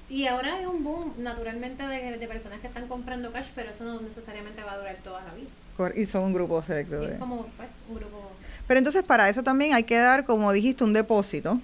y 0.09 0.25
ahora 0.25 0.55
hay 0.55 0.65
un 0.65 0.83
boom, 0.83 1.13
naturalmente, 1.17 1.83
de, 1.83 2.27
personas 2.27 2.61
que 2.61 2.67
están 2.67 2.87
comprando 2.87 3.31
cash, 3.33 3.47
pero 3.53 3.71
eso 3.71 3.83
no 3.83 3.99
necesariamente 3.99 4.63
va 4.63 4.73
a 4.73 4.77
durar 4.77 4.95
toda 5.03 5.21
la 5.21 5.33
vida. 5.33 5.49
Y 5.95 6.05
son 6.05 6.23
un 6.23 6.33
grupo 6.33 6.61
selecto. 6.61 7.05
Es 7.05 7.19
como 7.19 7.45
pues, 7.57 7.69
un 7.89 7.95
grupo... 7.95 8.31
Pero 8.67 8.77
entonces 8.77 9.03
para 9.03 9.29
eso 9.29 9.43
también 9.43 9.73
hay 9.73 9.83
que 9.83 9.97
dar, 9.97 10.23
como 10.23 10.51
dijiste, 10.53 10.83
un 10.83 10.93
depósito. 10.93 11.59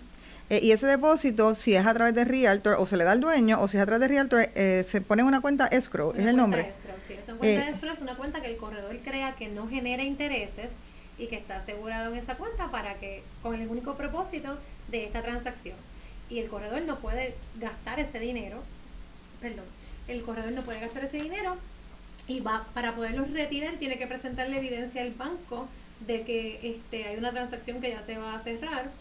Eh, 0.49 0.59
y 0.61 0.71
ese 0.71 0.87
depósito, 0.87 1.55
si 1.55 1.73
es 1.73 1.85
a 1.85 1.93
través 1.93 2.13
de 2.15 2.25
Realtor, 2.25 2.75
o 2.77 2.85
se 2.85 2.97
le 2.97 3.05
da 3.05 3.13
al 3.13 3.21
dueño, 3.21 3.61
o 3.61 3.67
si 3.69 3.77
es 3.77 3.83
a 3.83 3.85
través 3.85 4.01
de 4.01 4.07
Realtor, 4.09 4.49
eh, 4.55 4.85
se 4.87 4.99
pone 4.99 5.21
en 5.21 5.27
una 5.29 5.39
cuenta 5.39 5.67
escrow, 5.67 6.13
es 6.15 6.27
el 6.27 6.35
nombre. 6.35 6.69
Escrow, 6.69 6.82
Esa 7.33 7.39
cuenta 7.39 7.67
eh, 7.67 7.71
escrow 7.71 7.93
es 7.93 8.01
una 8.01 8.15
cuenta 8.15 8.41
que 8.41 8.47
el 8.47 8.57
corredor 8.57 8.97
crea 8.99 9.35
que 9.35 9.47
no 9.47 9.67
genera 9.67 10.03
intereses 10.03 10.69
y 11.17 11.27
que 11.27 11.35
está 11.35 11.57
asegurado 11.57 12.11
en 12.11 12.19
esa 12.19 12.35
cuenta 12.35 12.71
para 12.71 12.95
que, 12.95 13.23
con 13.41 13.59
el 13.59 13.67
único 13.67 13.95
propósito 13.95 14.57
de 14.89 15.05
esta 15.05 15.21
transacción. 15.21 15.75
Y 16.29 16.39
el 16.39 16.49
corredor 16.49 16.81
no 16.83 16.99
puede 16.99 17.35
gastar 17.59 17.99
ese 17.99 18.19
dinero, 18.19 18.63
perdón, 19.41 19.65
el 20.07 20.21
corredor 20.23 20.51
no 20.51 20.63
puede 20.63 20.79
gastar 20.79 21.05
ese 21.05 21.17
dinero 21.17 21.57
y 22.27 22.39
va 22.39 22.67
para 22.73 22.95
poderlo 22.95 23.25
retirar 23.25 23.75
tiene 23.75 23.97
que 23.97 24.07
presentarle 24.07 24.57
evidencia 24.57 25.01
al 25.01 25.11
banco 25.11 25.67
de 26.01 26.23
que 26.23 26.59
este 26.63 27.05
hay 27.05 27.17
una 27.17 27.31
transacción 27.31 27.81
que 27.81 27.91
ya 27.91 28.03
se 28.03 28.17
va 28.17 28.35
a 28.35 28.43
cerrar 28.43 28.91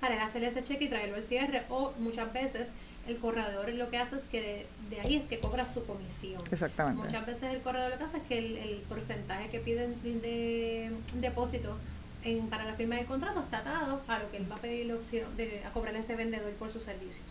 para 0.00 0.24
hacer 0.24 0.44
ese 0.44 0.62
cheque 0.62 0.84
y 0.84 0.88
traerlo 0.88 1.16
al 1.16 1.24
cierre. 1.24 1.62
O 1.68 1.92
muchas 1.98 2.32
veces 2.32 2.68
el 3.08 3.16
corredor 3.18 3.70
lo 3.70 3.90
que 3.90 3.98
hace 3.98 4.16
es 4.16 4.22
que 4.30 4.66
de, 4.90 5.00
ahí 5.00 5.16
es 5.16 5.28
que 5.28 5.40
cobra 5.40 5.66
su 5.72 5.84
comisión. 5.84 6.42
Exactamente. 6.50 7.02
Muchas 7.02 7.26
veces 7.26 7.54
el 7.54 7.60
corredor 7.62 7.90
lo 7.90 7.98
que 7.98 8.04
hace 8.04 8.16
es 8.18 8.22
que 8.24 8.38
el, 8.38 8.82
porcentaje 8.88 9.48
que 9.48 9.58
piden 9.60 10.00
de 10.02 10.90
depósito 11.14 11.76
para 12.50 12.64
la 12.64 12.74
firma 12.74 12.96
del 12.96 13.06
contrato 13.06 13.40
está 13.40 13.58
atado 13.58 14.02
a 14.06 14.18
lo 14.18 14.30
que 14.30 14.36
él 14.36 14.46
va 14.50 14.56
a 14.56 14.58
pedir 14.58 14.86
la 14.86 14.96
opción 14.96 15.34
de 15.36 15.62
a 15.66 15.70
cobrar 15.70 15.96
ese 15.96 16.14
vendedor 16.14 16.52
por 16.52 16.70
sus 16.70 16.82
servicios. 16.82 17.24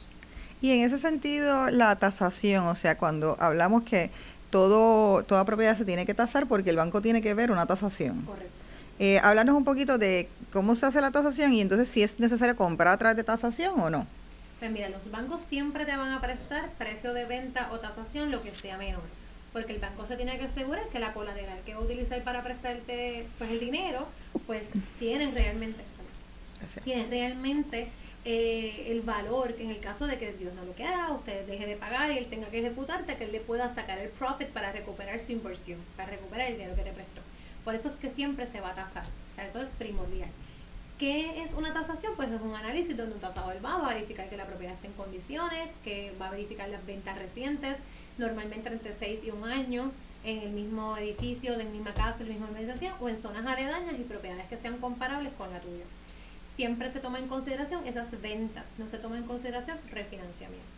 Y 0.59 0.71
en 0.71 0.83
ese 0.83 0.97
sentido, 0.97 1.69
la 1.69 1.95
tasación, 1.97 2.65
o 2.65 2.73
sea, 2.73 2.97
cuando 2.97 3.37
hablamos 3.39 3.83
que 3.83 4.09
todo 4.49 5.23
toda 5.23 5.45
propiedad 5.45 5.77
se 5.77 5.85
tiene 5.85 6.07
que 6.07 6.15
tasar 6.15 6.47
porque 6.47 6.71
el 6.71 6.77
banco 6.77 7.01
tiene 7.01 7.21
que 7.21 7.35
ver 7.35 7.51
una 7.51 7.67
tasación. 7.67 8.23
Correcto. 8.23 8.51
Eh, 8.97 9.19
háblanos 9.19 9.55
un 9.55 9.63
poquito 9.63 9.99
de 9.99 10.27
cómo 10.51 10.73
se 10.73 10.87
hace 10.87 11.01
la 11.01 11.11
tasación 11.11 11.53
y 11.53 11.61
entonces 11.61 11.87
si 11.89 12.01
es 12.01 12.19
necesario 12.19 12.55
comprar 12.55 12.93
a 12.93 12.97
través 12.97 13.17
de 13.17 13.23
tasación 13.23 13.79
o 13.79 13.91
no. 13.91 14.07
Pues 14.59 14.71
mira, 14.71 14.89
los 14.89 15.09
bancos 15.11 15.41
siempre 15.49 15.85
te 15.85 15.95
van 15.95 16.11
a 16.11 16.21
prestar 16.21 16.69
precio 16.77 17.13
de 17.13 17.25
venta 17.25 17.69
o 17.71 17.79
tasación 17.79 18.31
lo 18.31 18.41
que 18.41 18.51
sea 18.51 18.77
menor 18.77 19.03
porque 19.57 19.73
el 19.73 19.79
banco 19.79 20.05
se 20.07 20.15
tiene 20.15 20.37
que 20.37 20.45
asegurar 20.45 20.87
que 20.89 20.99
la 20.99 21.13
colateral 21.13 21.59
que 21.65 21.73
va 21.73 21.79
a 21.79 21.83
utilizar 21.83 22.21
para 22.23 22.43
prestarte 22.43 23.25
pues 23.39 23.49
el 23.49 23.59
dinero, 23.59 24.07
pues 24.45 24.67
tiene 24.99 25.31
realmente, 25.31 25.83
tiene 26.83 27.07
realmente 27.07 27.87
eh, 28.23 28.83
el 28.87 29.01
valor 29.01 29.55
que 29.55 29.63
en 29.63 29.71
el 29.71 29.79
caso 29.79 30.05
de 30.05 30.19
que 30.19 30.33
Dios 30.33 30.53
no 30.53 30.63
lo 30.63 30.73
quiera, 30.73 31.11
usted 31.11 31.47
deje 31.47 31.65
de 31.65 31.75
pagar 31.75 32.11
y 32.11 32.19
él 32.19 32.27
tenga 32.27 32.47
que 32.49 32.59
ejecutarte, 32.59 33.15
que 33.15 33.23
él 33.23 33.31
le 33.31 33.39
pueda 33.39 33.73
sacar 33.73 33.97
el 33.97 34.09
profit 34.09 34.49
para 34.49 34.71
recuperar 34.71 35.19
su 35.25 35.31
inversión, 35.31 35.79
para 35.95 36.11
recuperar 36.11 36.51
el 36.51 36.57
dinero 36.57 36.75
que 36.75 36.83
te 36.83 36.91
prestó. 36.91 37.21
Por 37.63 37.73
eso 37.73 37.87
es 37.87 37.95
que 37.95 38.11
siempre 38.11 38.45
se 38.45 38.61
va 38.61 38.69
a 38.69 38.75
tasar, 38.75 39.05
o 39.05 39.35
sea, 39.35 39.47
eso 39.47 39.61
es 39.61 39.69
primordial. 39.79 40.29
¿Qué 40.97 41.43
es 41.43 41.53
una 41.53 41.73
tasación? 41.73 42.15
Pues 42.15 42.31
es 42.31 42.41
un 42.41 42.55
análisis 42.55 42.97
donde 42.97 43.13
un 43.13 43.21
tasador 43.21 43.63
va 43.63 43.75
a 43.75 43.93
verificar 43.93 44.29
que 44.29 44.37
la 44.37 44.47
propiedad 44.47 44.73
está 44.73 44.87
en 44.87 44.93
condiciones, 44.93 45.69
que 45.83 46.11
va 46.19 46.29
a 46.29 46.31
verificar 46.31 46.67
las 46.69 46.83
ventas 46.87 47.19
recientes, 47.19 47.77
normalmente 48.17 48.69
entre 48.69 48.95
6 48.95 49.19
y 49.23 49.29
un 49.29 49.43
año 49.43 49.91
en 50.23 50.39
el 50.39 50.49
mismo 50.49 50.97
edificio, 50.97 51.55
de 51.55 51.65
la 51.65 51.69
misma 51.69 51.93
casa, 51.93 52.17
de 52.17 52.23
la 52.23 52.31
misma 52.31 52.47
organización 52.47 52.95
o 52.99 53.09
en 53.09 53.21
zonas 53.21 53.45
aledañas 53.45 53.99
y 53.99 54.03
propiedades 54.05 54.47
que 54.47 54.57
sean 54.57 54.79
comparables 54.79 55.33
con 55.33 55.53
la 55.53 55.59
tuya. 55.59 55.85
Siempre 56.55 56.91
se 56.91 56.99
toma 56.99 57.19
en 57.19 57.27
consideración 57.27 57.85
esas 57.85 58.09
ventas, 58.19 58.65
no 58.79 58.87
se 58.87 58.97
toma 58.97 59.19
en 59.19 59.25
consideración 59.25 59.77
refinanciamiento. 59.91 60.76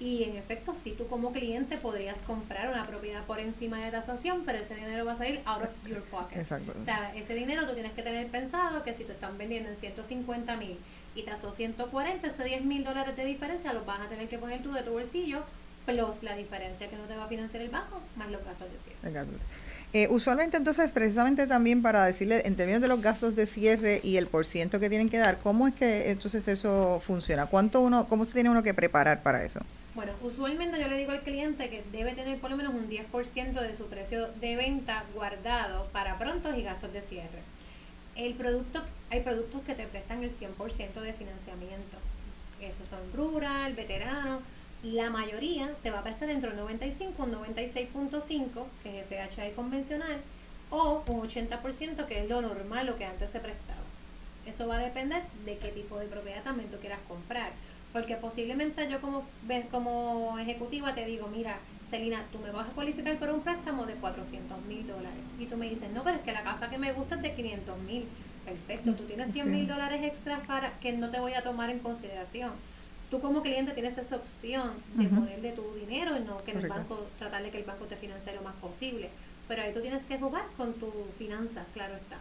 Y 0.00 0.22
en 0.22 0.36
efecto, 0.36 0.74
si 0.84 0.92
tú 0.92 1.08
como 1.08 1.32
cliente 1.32 1.76
podrías 1.76 2.18
comprar 2.18 2.70
una 2.70 2.86
propiedad 2.86 3.24
por 3.24 3.40
encima 3.40 3.84
de 3.84 3.90
tasación, 3.90 4.42
pero 4.46 4.58
ese 4.58 4.76
dinero 4.76 5.04
va 5.04 5.12
a 5.12 5.18
salir 5.18 5.40
out 5.44 5.64
of 5.64 5.88
your 5.88 6.02
pocket. 6.02 6.38
Exacto. 6.38 6.72
O 6.80 6.84
sea, 6.84 7.12
ese 7.16 7.34
dinero 7.34 7.66
tú 7.66 7.74
tienes 7.74 7.92
que 7.92 8.02
tener 8.02 8.28
pensado 8.28 8.84
que 8.84 8.94
si 8.94 9.02
te 9.02 9.12
están 9.12 9.36
vendiendo 9.36 9.70
en 9.70 9.76
150 9.76 10.56
mil 10.56 10.78
y 11.16 11.22
tasó 11.22 11.52
140, 11.52 12.28
ese 12.28 12.44
10 12.44 12.64
mil 12.64 12.84
dólares 12.84 13.16
de 13.16 13.24
diferencia 13.24 13.72
los 13.72 13.84
vas 13.84 14.00
a 14.00 14.08
tener 14.08 14.28
que 14.28 14.38
poner 14.38 14.62
tú 14.62 14.72
de 14.72 14.82
tu 14.82 14.92
bolsillo 14.92 15.42
plus 15.84 16.22
la 16.22 16.36
diferencia 16.36 16.88
que 16.88 16.96
no 16.96 17.04
te 17.04 17.16
va 17.16 17.24
a 17.24 17.28
financiar 17.28 17.62
el 17.62 17.70
banco, 17.70 18.00
más 18.16 18.30
los 18.30 18.44
gastos 18.44 18.68
de 18.70 18.78
cierre. 18.84 19.26
Eh, 19.94 20.06
usualmente 20.10 20.58
entonces, 20.58 20.92
precisamente 20.92 21.46
también 21.46 21.80
para 21.80 22.04
decirle, 22.04 22.42
en 22.44 22.56
términos 22.56 22.82
de 22.82 22.88
los 22.88 23.00
gastos 23.00 23.34
de 23.34 23.46
cierre 23.46 24.00
y 24.04 24.18
el 24.18 24.26
porciento 24.26 24.78
que 24.80 24.90
tienen 24.90 25.08
que 25.08 25.16
dar, 25.16 25.38
¿cómo 25.38 25.66
es 25.66 25.74
que 25.74 26.10
entonces 26.10 26.46
eso 26.46 27.02
funciona? 27.06 27.46
¿Cuánto 27.46 27.80
uno, 27.80 28.06
cómo 28.06 28.26
se 28.26 28.34
tiene 28.34 28.50
uno 28.50 28.62
que 28.62 28.74
preparar 28.74 29.22
para 29.22 29.42
eso? 29.42 29.60
Bueno, 29.98 30.12
usualmente 30.22 30.80
yo 30.80 30.86
le 30.86 30.96
digo 30.96 31.10
al 31.10 31.22
cliente 31.22 31.70
que 31.70 31.82
debe 31.90 32.12
tener 32.12 32.38
por 32.38 32.52
lo 32.52 32.56
menos 32.56 32.72
un 32.72 32.88
10% 32.88 33.60
de 33.60 33.76
su 33.76 33.86
precio 33.86 34.28
de 34.34 34.54
venta 34.54 35.02
guardado 35.12 35.86
para 35.86 36.16
prontos 36.20 36.56
y 36.56 36.62
gastos 36.62 36.92
de 36.92 37.02
cierre. 37.02 37.42
El 38.14 38.34
producto, 38.34 38.80
hay 39.10 39.22
productos 39.22 39.60
que 39.62 39.74
te 39.74 39.88
prestan 39.88 40.22
el 40.22 40.30
100% 40.30 41.00
de 41.00 41.12
financiamiento. 41.14 41.96
Esos 42.60 42.86
son 42.86 43.12
rural, 43.12 43.74
veterano, 43.74 44.40
la 44.84 45.10
mayoría 45.10 45.74
te 45.82 45.90
va 45.90 45.98
a 45.98 46.04
prestar 46.04 46.30
entre 46.30 46.50
un 46.50 46.56
95 46.58 47.20
un 47.20 47.32
96.5, 47.32 48.66
que 48.84 49.00
es 49.00 49.10
el 49.10 49.28
FHI 49.30 49.50
convencional, 49.56 50.18
o 50.70 51.02
un 51.08 51.28
80%, 51.28 52.06
que 52.06 52.20
es 52.20 52.28
lo 52.28 52.40
normal, 52.40 52.86
lo 52.86 52.96
que 52.96 53.04
antes 53.04 53.32
se 53.32 53.40
prestaba. 53.40 53.82
Eso 54.46 54.68
va 54.68 54.76
a 54.76 54.84
depender 54.84 55.24
de 55.44 55.58
qué 55.58 55.70
tipo 55.70 55.98
de 55.98 56.06
propiedad 56.06 56.44
también 56.44 56.70
tú 56.70 56.76
quieras 56.76 57.00
comprar. 57.08 57.50
Porque 57.98 58.14
posiblemente 58.14 58.88
yo 58.88 59.00
como, 59.00 59.26
como 59.72 60.38
ejecutiva 60.38 60.94
te 60.94 61.04
digo, 61.04 61.26
mira, 61.26 61.58
Celina, 61.90 62.22
tú 62.30 62.38
me 62.38 62.52
vas 62.52 62.68
a 62.68 62.72
cualificar 62.72 63.16
por 63.18 63.28
un 63.30 63.40
préstamo 63.40 63.86
de 63.86 63.94
400 63.94 64.64
mil 64.66 64.86
dólares. 64.86 65.18
Y 65.36 65.46
tú 65.46 65.56
me 65.56 65.68
dices, 65.68 65.90
no, 65.92 66.04
pero 66.04 66.18
es 66.18 66.22
que 66.22 66.30
la 66.30 66.44
casa 66.44 66.70
que 66.70 66.78
me 66.78 66.92
gusta 66.92 67.16
es 67.16 67.22
de 67.22 67.34
500 67.34 67.76
mil. 67.80 68.06
Perfecto, 68.44 68.92
tú 68.92 69.02
tienes 69.02 69.32
100 69.32 69.50
mil 69.50 69.66
dólares 69.66 70.00
extra 70.04 70.38
para 70.46 70.70
que 70.78 70.92
no 70.92 71.10
te 71.10 71.18
voy 71.18 71.34
a 71.34 71.42
tomar 71.42 71.70
en 71.70 71.80
consideración 71.80 72.52
tú 73.10 73.20
como 73.20 73.42
cliente 73.42 73.72
tienes 73.72 73.96
esa 73.96 74.16
opción 74.16 74.72
de 74.94 75.08
ponerle 75.08 75.52
tu 75.52 75.62
dinero 75.74 76.14
y 76.16 76.20
no 76.20 76.44
que 76.44 76.52
el 76.52 76.68
banco, 76.68 77.06
tratar 77.18 77.42
de 77.42 77.50
que 77.50 77.58
el 77.58 77.64
banco 77.64 77.86
te 77.86 77.96
financie 77.96 78.34
lo 78.34 78.42
más 78.42 78.54
posible. 78.56 79.08
Pero 79.48 79.62
ahí 79.62 79.72
tú 79.72 79.80
tienes 79.80 80.04
que 80.04 80.18
jugar 80.18 80.44
con 80.58 80.74
tus 80.74 80.92
finanzas, 81.18 81.64
claro 81.72 81.94
está. 81.96 82.18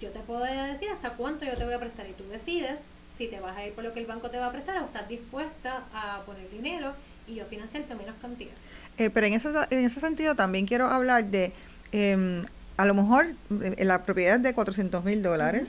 Yo 0.00 0.10
te 0.10 0.20
puedo 0.20 0.44
decir 0.44 0.88
hasta 0.90 1.10
cuánto 1.16 1.44
yo 1.44 1.54
te 1.54 1.64
voy 1.64 1.74
a 1.74 1.80
prestar 1.80 2.08
y 2.08 2.12
tú 2.12 2.22
decides 2.30 2.78
si 3.18 3.26
te 3.26 3.40
vas 3.40 3.56
a 3.56 3.66
ir 3.66 3.72
por 3.74 3.84
lo 3.84 3.92
que 3.92 4.00
el 4.00 4.06
banco 4.06 4.30
te 4.30 4.38
va 4.38 4.46
a 4.46 4.52
prestar 4.52 4.80
o 4.80 4.86
estás 4.86 5.08
dispuesta 5.08 5.82
a 5.92 6.22
poner 6.24 6.48
dinero 6.50 6.94
y 7.26 7.34
yo 7.34 7.44
financiarte 7.46 7.94
menos 7.96 8.14
cantidad. 8.22 8.52
Eh, 8.96 9.10
pero 9.10 9.26
en 9.26 9.34
ese, 9.34 9.48
en 9.70 9.84
ese 9.84 10.00
sentido 10.00 10.36
también 10.36 10.66
quiero 10.66 10.86
hablar 10.86 11.24
de, 11.26 11.52
em, 11.92 12.44
a 12.76 12.86
lo 12.86 12.94
mejor 12.94 13.26
eh, 13.62 13.84
la 13.84 14.04
propiedad 14.04 14.38
de 14.38 14.54
400 14.54 15.04
mil 15.04 15.22
dólares 15.22 15.68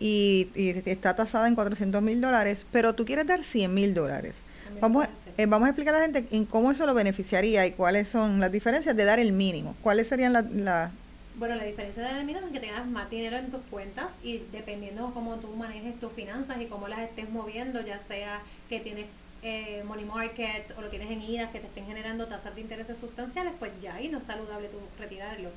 y, 0.00 0.50
está 0.84 1.16
tasada 1.16 1.48
en 1.48 1.54
400 1.54 2.02
mil 2.02 2.20
dólares, 2.20 2.66
pero 2.72 2.94
tú 2.94 3.04
quieres 3.04 3.26
dar 3.26 3.42
100 3.42 3.72
mil 3.72 3.94
dólares. 3.94 4.34
Vamos, 4.80 5.08
eh, 5.38 5.46
vamos 5.46 5.66
a 5.66 5.70
explicar 5.70 5.94
a 5.94 5.98
la 5.98 6.04
gente 6.04 6.26
en 6.30 6.44
cómo 6.44 6.70
eso 6.70 6.86
lo 6.86 6.94
beneficiaría 6.94 7.66
y 7.66 7.72
cuáles 7.72 8.08
son 8.08 8.38
las 8.38 8.52
diferencias 8.52 8.94
de 8.94 9.04
dar 9.04 9.18
el 9.18 9.32
mínimo. 9.32 9.74
¿Cuáles 9.82 10.06
serían 10.08 10.32
las... 10.32 10.48
La... 10.52 10.90
Bueno, 11.38 11.54
la 11.54 11.64
diferencia 11.64 12.02
de 12.02 12.24
mínimo 12.24 12.46
es 12.46 12.52
que 12.52 12.60
tengas 12.60 12.86
más 12.86 13.08
dinero 13.08 13.36
en 13.36 13.50
tus 13.50 13.60
cuentas 13.70 14.06
y 14.24 14.38
dependiendo 14.50 15.12
cómo 15.14 15.36
tú 15.36 15.48
manejes 15.54 15.98
tus 16.00 16.12
finanzas 16.12 16.60
y 16.60 16.66
cómo 16.66 16.88
las 16.88 16.98
estés 17.00 17.30
moviendo, 17.30 17.80
ya 17.80 18.00
sea 18.08 18.42
que 18.68 18.80
tienes 18.80 19.06
eh, 19.42 19.84
money 19.86 20.04
markets 20.04 20.72
o 20.76 20.80
lo 20.80 20.88
tienes 20.88 21.10
en 21.10 21.22
IRA 21.22 21.52
que 21.52 21.60
te 21.60 21.68
estén 21.68 21.86
generando 21.86 22.26
tasas 22.26 22.56
de 22.56 22.60
intereses 22.60 22.98
sustanciales, 22.98 23.52
pues 23.58 23.70
ya 23.80 23.94
ahí 23.94 24.08
no 24.08 24.18
es 24.18 24.24
saludable 24.24 24.68
tú 24.68 24.78
retirarlos 24.98 25.52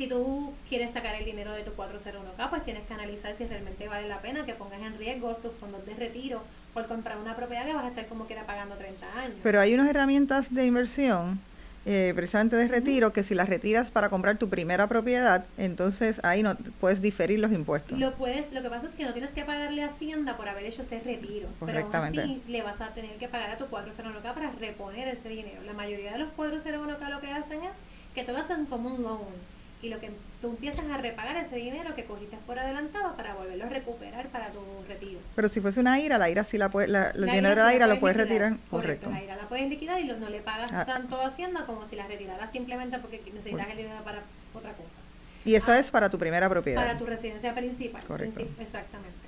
si 0.00 0.06
tú 0.06 0.54
quieres 0.66 0.92
sacar 0.92 1.14
el 1.14 1.26
dinero 1.26 1.52
de 1.52 1.62
tu 1.62 1.72
401k, 1.72 2.48
pues 2.48 2.64
tienes 2.64 2.86
que 2.86 2.94
analizar 2.94 3.36
si 3.36 3.44
realmente 3.44 3.86
vale 3.86 4.08
la 4.08 4.22
pena 4.22 4.46
que 4.46 4.54
pongas 4.54 4.80
en 4.80 4.96
riesgo 4.96 5.36
tus 5.42 5.52
fondos 5.56 5.84
de 5.84 5.92
retiro 5.92 6.40
por 6.72 6.86
comprar 6.86 7.18
una 7.18 7.36
propiedad 7.36 7.66
que 7.66 7.74
vas 7.74 7.84
a 7.84 7.88
estar 7.88 8.06
como 8.06 8.24
quiera 8.24 8.46
pagando 8.46 8.76
30 8.76 9.18
años. 9.18 9.36
Pero 9.42 9.60
hay 9.60 9.74
unas 9.74 9.90
herramientas 9.90 10.54
de 10.54 10.64
inversión 10.64 11.38
eh, 11.86 12.12
precisamente 12.14 12.56
de 12.56 12.68
retiro, 12.68 13.12
que 13.12 13.24
si 13.24 13.34
las 13.34 13.48
retiras 13.48 13.90
para 13.90 14.10
comprar 14.10 14.36
tu 14.36 14.48
primera 14.48 14.86
propiedad, 14.86 15.46
entonces 15.56 16.20
ahí 16.22 16.42
no 16.42 16.56
puedes 16.78 17.00
diferir 17.00 17.40
los 17.40 17.52
impuestos. 17.52 17.98
Lo 17.98 18.12
puedes, 18.14 18.52
lo 18.52 18.62
que 18.62 18.68
pasa 18.68 18.86
es 18.86 18.94
que 18.94 19.04
no 19.04 19.12
tienes 19.12 19.32
que 19.32 19.44
pagarle 19.44 19.82
a 19.82 19.86
Hacienda 19.86 20.36
por 20.36 20.48
haber 20.48 20.66
hecho 20.66 20.82
ese 20.82 21.00
retiro, 21.00 21.48
pero 21.64 21.80
aún 21.80 21.94
así 21.94 22.42
le 22.48 22.62
vas 22.62 22.80
a 22.80 22.88
tener 22.88 23.16
que 23.16 23.28
pagar 23.28 23.50
a 23.52 23.56
tu 23.56 23.64
401k 23.64 24.34
para 24.34 24.50
reponer 24.52 25.08
ese 25.08 25.28
dinero. 25.28 25.62
La 25.64 25.72
mayoría 25.72 26.12
de 26.12 26.18
los 26.18 26.28
401k 26.36 27.08
lo 27.08 27.20
que 27.20 27.30
hacen 27.30 27.64
es 27.64 27.72
que 28.14 28.24
te 28.24 28.32
lo 28.32 28.38
hacen 28.38 28.66
como 28.66 28.94
un 28.94 29.02
loan 29.02 29.49
y 29.82 29.88
lo 29.88 29.98
que 29.98 30.10
tú 30.40 30.50
empiezas 30.50 30.84
a 30.90 30.98
repagar 30.98 31.36
ese 31.36 31.56
dinero 31.56 31.94
que 31.94 32.04
cogiste 32.04 32.36
por 32.46 32.58
adelantado 32.58 33.16
para 33.16 33.34
volverlo 33.34 33.64
a 33.64 33.68
recuperar 33.68 34.28
para 34.28 34.50
tu 34.50 34.60
retiro. 34.88 35.20
Pero 35.34 35.48
si 35.48 35.60
fuese 35.60 35.80
una 35.80 35.98
IRA, 35.98 36.18
la 36.18 36.28
IRA 36.28 36.44
sí 36.44 36.58
la 36.58 36.68
puede, 36.68 36.88
la, 36.88 37.10
el 37.10 37.26
dinero 37.26 37.60
de 37.62 37.70
la 37.70 37.74
IRA 37.74 37.86
lo 37.86 38.00
puedes 38.00 38.16
retirar. 38.16 38.56
Correcto, 38.70 39.10
la 39.10 39.22
IRA 39.22 39.36
la 39.36 39.48
puedes 39.48 39.68
liquidar 39.68 40.00
y 40.00 40.04
no 40.04 40.28
le 40.28 40.40
pagas 40.40 40.70
ah. 40.72 40.84
tanto 40.84 41.16
a 41.16 41.28
Hacienda 41.28 41.64
como 41.64 41.86
si 41.86 41.96
la 41.96 42.06
retiraras 42.06 42.52
simplemente 42.52 42.98
porque 42.98 43.22
necesitas 43.32 43.68
el 43.70 43.76
dinero 43.76 44.02
para 44.04 44.22
otra 44.54 44.72
cosa. 44.72 44.96
Y 45.44 45.54
eso 45.54 45.72
ah, 45.72 45.78
es 45.78 45.90
para 45.90 46.10
tu 46.10 46.18
primera 46.18 46.48
propiedad. 46.48 46.82
Para 46.82 46.98
tu 46.98 47.06
residencia 47.06 47.54
principal. 47.54 48.02
Correcto. 48.04 48.40
Exactamente. 48.60 49.18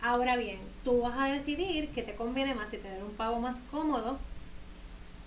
Ahora 0.00 0.36
bien, 0.36 0.58
tú 0.82 1.02
vas 1.02 1.16
a 1.16 1.32
decidir 1.32 1.90
que 1.90 2.02
te 2.02 2.16
conviene 2.16 2.54
más 2.54 2.70
si 2.70 2.78
tener 2.78 3.04
un 3.04 3.12
pago 3.12 3.38
más 3.38 3.58
cómodo 3.70 4.18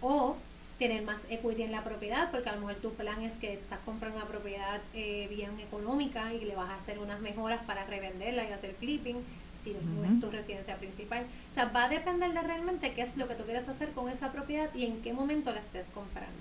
o 0.02 0.36
tener 0.78 1.04
más 1.04 1.22
equity 1.30 1.64
en 1.64 1.72
la 1.72 1.84
propiedad, 1.84 2.30
porque 2.32 2.50
a 2.50 2.56
lo 2.56 2.62
mejor 2.62 2.76
tu 2.76 2.94
plan 2.94 3.22
es 3.22 3.34
que 3.38 3.54
estás 3.54 3.80
comprando 3.86 4.18
una 4.18 4.28
propiedad 4.28 4.82
eh, 4.94 5.28
bien 5.30 5.60
económica 5.60 6.34
y 6.34 6.44
le 6.44 6.56
vas 6.56 6.70
a 6.70 6.76
hacer 6.76 7.00
unas 7.00 7.22
mejoras 7.22 7.64
para 7.64 7.86
revenderla 7.86 8.44
y 8.44 8.52
hacer 8.52 8.76
flipping, 8.76 9.24
si 9.64 9.74
no 9.74 10.04
es 10.04 10.20
tu 10.20 10.30
residencia 10.30 10.76
principal. 10.76 11.26
O 11.52 11.54
sea, 11.56 11.66
va 11.66 11.86
a 11.86 11.90
depender 11.90 12.34
de 12.34 12.42
realmente 12.42 12.94
qué 12.94 13.04
es 13.04 13.18
lo 13.18 13.28
que 13.28 13.36
tú 13.36 13.44
quieres 13.46 13.68
hacer 13.68 13.90
con 13.92 14.10
esa 14.10 14.32
propiedad 14.32 14.70
y 14.76 14.86
en 14.86 15.02
qué 15.02 15.14
momento 15.14 15.52
la 15.52 15.62
estés 15.62 15.88
comprando. 15.94 16.38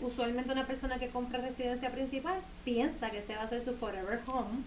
Usualmente 0.00 0.52
una 0.52 0.66
persona 0.66 0.98
que 0.98 1.08
compra 1.08 1.40
residencia 1.40 1.90
principal 1.90 2.40
piensa 2.64 3.10
que 3.10 3.22
se 3.22 3.36
va 3.36 3.42
a 3.42 3.44
hacer 3.44 3.64
su 3.64 3.74
forever 3.76 4.20
home 4.26 4.64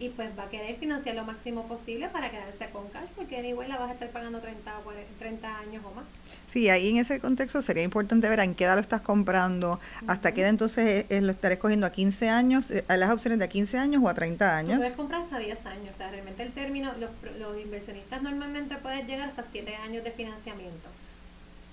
y 0.00 0.08
pues 0.08 0.30
va 0.38 0.44
a 0.44 0.50
querer 0.50 0.76
financiar 0.76 1.14
lo 1.14 1.24
máximo 1.24 1.68
posible 1.68 2.08
para 2.08 2.30
quedarse 2.30 2.70
con 2.70 2.88
cash 2.88 3.08
porque 3.14 3.46
igual 3.46 3.68
la 3.68 3.78
vas 3.78 3.90
a 3.90 3.92
estar 3.92 4.08
pagando 4.10 4.40
30 4.40 4.78
o 4.78 4.82
40, 4.82 5.12
30 5.18 5.58
años 5.58 5.84
o 5.84 5.94
más. 5.94 6.06
Sí, 6.52 6.68
ahí 6.68 6.90
en 6.90 6.98
ese 6.98 7.18
contexto 7.18 7.62
sería 7.62 7.82
importante 7.82 8.28
ver 8.28 8.38
en 8.40 8.54
qué 8.54 8.64
edad 8.64 8.74
lo 8.74 8.82
estás 8.82 9.00
comprando, 9.00 9.80
hasta 10.06 10.32
qué 10.34 10.42
edad 10.42 10.50
entonces 10.50 11.06
lo 11.08 11.30
estaré 11.30 11.54
escogiendo 11.54 11.86
a 11.86 11.92
15 11.92 12.28
años, 12.28 12.70
eh, 12.70 12.84
a 12.88 12.98
las 12.98 13.10
opciones 13.10 13.38
de 13.38 13.46
a 13.46 13.48
15 13.48 13.78
años 13.78 14.02
o 14.04 14.08
a 14.10 14.12
30 14.12 14.58
años. 14.58 14.76
puedes 14.76 14.92
comprar 14.92 15.22
hasta 15.22 15.38
10 15.38 15.64
años, 15.64 15.94
o 15.94 15.96
sea, 15.96 16.10
realmente 16.10 16.42
el 16.42 16.52
término, 16.52 16.92
los, 17.00 17.10
los 17.38 17.58
inversionistas 17.58 18.20
normalmente 18.20 18.76
pueden 18.76 19.06
llegar 19.06 19.30
hasta 19.30 19.46
7 19.50 19.76
años 19.76 20.04
de 20.04 20.10
financiamiento 20.10 20.90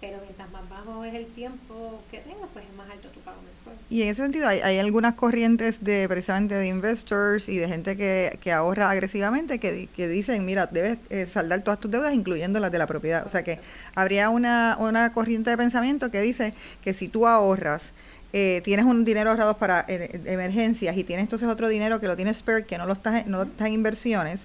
pero 0.01 0.17
mientras 0.23 0.49
más 0.51 0.67
bajo 0.69 1.03
es 1.03 1.13
el 1.13 1.25
tiempo 1.27 2.01
que 2.09 2.19
tengas, 2.19 2.47
pues 2.53 2.65
es 2.65 2.75
más 2.75 2.89
alto 2.89 3.09
tu 3.09 3.19
pago 3.19 3.37
mensual. 3.41 3.75
Y 3.89 4.03
en 4.03 4.09
ese 4.09 4.21
sentido, 4.23 4.47
hay, 4.47 4.59
hay 4.59 4.77
algunas 4.77 5.15
corrientes 5.15 5.83
de 5.83 6.07
precisamente 6.07 6.55
de 6.55 6.67
investors 6.67 7.49
y 7.49 7.57
de 7.57 7.67
gente 7.67 7.97
que, 7.97 8.39
que 8.41 8.51
ahorra 8.51 8.89
agresivamente 8.89 9.59
que, 9.59 9.89
que 9.95 10.07
dicen, 10.07 10.45
mira, 10.45 10.67
debes 10.67 10.97
eh, 11.09 11.25
saldar 11.25 11.63
todas 11.63 11.79
tus 11.79 11.91
deudas, 11.91 12.13
incluyendo 12.13 12.59
las 12.59 12.71
de 12.71 12.77
la 12.77 12.87
propiedad. 12.87 13.25
O 13.25 13.29
sea 13.29 13.43
que 13.43 13.59
habría 13.95 14.29
una, 14.29 14.77
una 14.79 15.11
corriente 15.11 15.49
de 15.49 15.57
pensamiento 15.57 16.11
que 16.11 16.21
dice 16.21 16.53
que 16.81 16.93
si 16.93 17.07
tú 17.09 17.27
ahorras, 17.27 17.83
eh, 18.31 18.61
tienes 18.63 18.85
un 18.85 19.05
dinero 19.05 19.31
ahorrado 19.31 19.57
para 19.57 19.85
eh, 19.87 20.21
emergencias 20.25 20.95
y 20.95 21.03
tienes 21.03 21.23
entonces 21.23 21.47
otro 21.47 21.67
dinero 21.67 21.99
que 21.99 22.07
lo 22.07 22.15
tienes 22.15 22.37
spare, 22.37 22.63
que 22.63 22.77
no 22.77 22.85
lo 22.85 22.93
estás, 22.93 23.25
no 23.25 23.41
está 23.41 23.67
en 23.67 23.73
inversiones, 23.73 24.39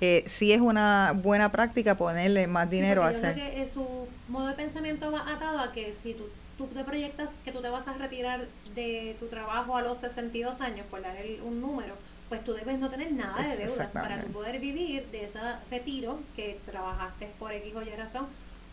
eh, 0.00 0.24
sí 0.26 0.52
es 0.52 0.60
una 0.60 1.12
buena 1.14 1.52
práctica 1.52 1.96
ponerle 1.96 2.46
más 2.46 2.70
dinero 2.70 3.02
a 3.02 3.08
hacer. 3.08 3.34
que 3.34 3.68
su 3.72 4.08
modo 4.28 4.46
de 4.46 4.54
pensamiento 4.54 5.12
va 5.12 5.30
atado 5.32 5.58
a 5.58 5.72
que 5.72 5.92
si 5.92 6.14
tú, 6.14 6.28
tú 6.56 6.66
te 6.68 6.84
proyectas 6.84 7.30
que 7.44 7.52
tú 7.52 7.60
te 7.60 7.68
vas 7.68 7.86
a 7.86 7.94
retirar 7.94 8.46
de 8.74 9.16
tu 9.18 9.26
trabajo 9.26 9.76
a 9.76 9.82
los 9.82 9.98
62 9.98 10.60
años, 10.60 10.86
por 10.90 11.02
dar 11.02 11.16
un 11.44 11.60
número, 11.60 11.94
pues 12.30 12.44
tú 12.44 12.54
debes 12.54 12.78
no 12.78 12.88
tener 12.88 13.12
nada 13.12 13.42
de 13.42 13.56
deudas 13.56 13.88
para 13.88 14.22
poder 14.22 14.60
vivir 14.60 15.06
de 15.10 15.24
ese 15.24 15.38
retiro 15.70 16.20
que 16.36 16.60
trabajaste 16.64 17.28
por 17.38 17.52
X 17.52 17.74
o 17.74 17.82
Y 17.82 17.90
razón 17.90 18.26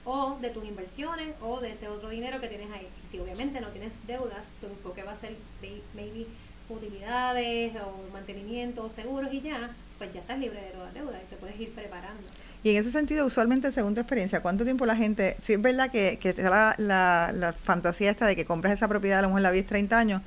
o 0.06 0.38
de 0.40 0.50
tus 0.52 0.64
inversiones 0.64 1.36
o 1.42 1.60
de 1.60 1.72
ese 1.72 1.90
otro 1.90 2.10
dinero 2.10 2.40
que 2.40 2.48
tienes 2.48 2.72
ahí. 2.72 2.88
Si 3.12 3.20
obviamente 3.20 3.60
no 3.60 3.68
tienes 3.70 3.92
deudas, 4.08 4.44
tu 4.62 4.68
enfoque 4.68 5.04
va 5.04 5.12
a 5.12 5.18
ser 5.18 5.36
maybe 5.94 6.28
utilidades 6.70 7.74
o 7.82 8.14
mantenimiento 8.14 8.84
o 8.84 8.90
seguros 8.90 9.34
y 9.34 9.42
ya, 9.42 9.76
pues 9.98 10.14
ya 10.14 10.20
estás 10.20 10.40
libre 10.40 10.62
de 10.62 10.70
toda 10.70 10.92
deuda 10.92 11.20
y 11.24 11.30
te 11.30 11.36
puedes 11.36 11.60
ir 11.60 11.72
preparando. 11.72 12.24
Y 12.64 12.72
en 12.72 12.78
ese 12.78 12.92
sentido, 12.92 13.26
usualmente, 13.26 13.72
según 13.72 13.94
tu 13.94 14.02
experiencia, 14.02 14.42
¿cuánto 14.42 14.64
tiempo 14.64 14.86
la 14.86 14.96
gente, 14.96 15.38
si 15.44 15.54
es 15.54 15.62
verdad 15.62 15.92
que, 15.92 16.18
que 16.20 16.34
la, 16.34 16.76
la, 16.78 17.32
la, 17.34 17.54
fantasía 17.54 18.10
esta 18.10 18.26
de 18.26 18.36
que 18.36 18.46
compras 18.46 18.74
esa 18.74 18.88
propiedad 18.88 19.20
a 19.20 19.22
lo 19.22 19.30
mejor 19.30 19.42
la 19.42 19.52
10, 19.52 19.68
30 19.68 19.98
años, 19.98 20.22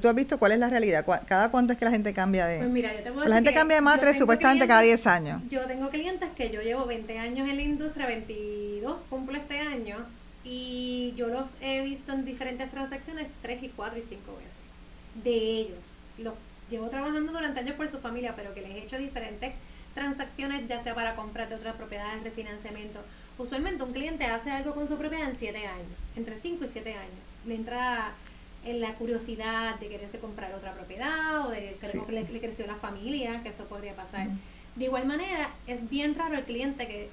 ¿tú 0.00 0.08
has 0.08 0.14
visto 0.14 0.38
cuál 0.38 0.52
es 0.52 0.58
la 0.58 0.68
realidad? 0.68 1.04
¿Cada 1.26 1.50
cuánto 1.50 1.72
es 1.72 1.78
que 1.78 1.84
la 1.84 1.90
gente 1.90 2.12
cambia 2.12 2.46
de...? 2.46 2.58
Pues 2.58 2.70
mira, 2.70 2.94
yo 2.94 3.02
te 3.02 3.28
La 3.28 3.36
gente 3.36 3.54
cambia 3.54 3.76
de 3.76 3.80
madre 3.80 4.14
supuestamente 4.14 4.68
cada 4.68 4.82
10 4.82 5.06
años. 5.06 5.42
Yo 5.48 5.64
tengo 5.66 5.88
clientes 5.88 6.28
que 6.36 6.50
yo 6.50 6.60
llevo 6.60 6.86
20 6.86 7.18
años 7.18 7.48
en 7.48 7.56
la 7.56 7.62
industria, 7.62 8.06
22 8.06 8.96
cumplo 9.08 9.38
este 9.38 9.58
año, 9.58 9.96
y 10.44 11.14
yo 11.16 11.28
los 11.28 11.48
he 11.60 11.82
visto 11.82 12.12
en 12.12 12.24
diferentes 12.24 12.70
transacciones 12.70 13.28
3 13.42 13.62
y 13.62 13.68
4 13.70 13.98
y 13.98 14.02
5 14.02 14.36
veces. 14.36 15.24
De 15.24 15.30
ellos, 15.30 15.78
los 16.18 16.34
llevo 16.72 16.88
trabajando 16.88 17.30
durante 17.30 17.60
años 17.60 17.76
por 17.76 17.88
su 17.88 17.98
familia, 17.98 18.34
pero 18.34 18.54
que 18.54 18.62
les 18.62 18.70
he 18.70 18.78
hecho 18.78 18.98
diferentes 18.98 19.52
transacciones, 19.94 20.66
ya 20.66 20.82
sea 20.82 20.94
para 20.94 21.14
comprar 21.14 21.48
de 21.48 21.54
otras 21.54 21.76
propiedades, 21.76 22.24
refinanciamiento. 22.24 23.00
Usualmente 23.38 23.84
un 23.84 23.92
cliente 23.92 24.24
hace 24.24 24.50
algo 24.50 24.74
con 24.74 24.88
su 24.88 24.96
propiedad 24.96 25.28
en 25.28 25.36
7 25.36 25.58
años, 25.66 25.98
entre 26.16 26.40
5 26.40 26.64
y 26.64 26.68
7 26.68 26.94
años. 26.94 27.22
Le 27.46 27.54
entra 27.54 28.12
en 28.64 28.80
la 28.80 28.94
curiosidad 28.94 29.78
de 29.78 29.88
quererse 29.88 30.18
comprar 30.18 30.54
otra 30.54 30.72
propiedad 30.72 31.46
o 31.46 31.50
de 31.50 31.76
que 31.80 32.12
le, 32.12 32.40
creció 32.40 32.66
la 32.66 32.76
familia, 32.76 33.42
que 33.42 33.50
eso 33.50 33.64
podría 33.64 33.94
pasar. 33.94 34.28
De 34.76 34.84
igual 34.84 35.06
manera, 35.06 35.50
es 35.66 35.88
bien 35.90 36.14
raro 36.14 36.38
el 36.38 36.44
cliente 36.44 36.86
que, 36.86 37.08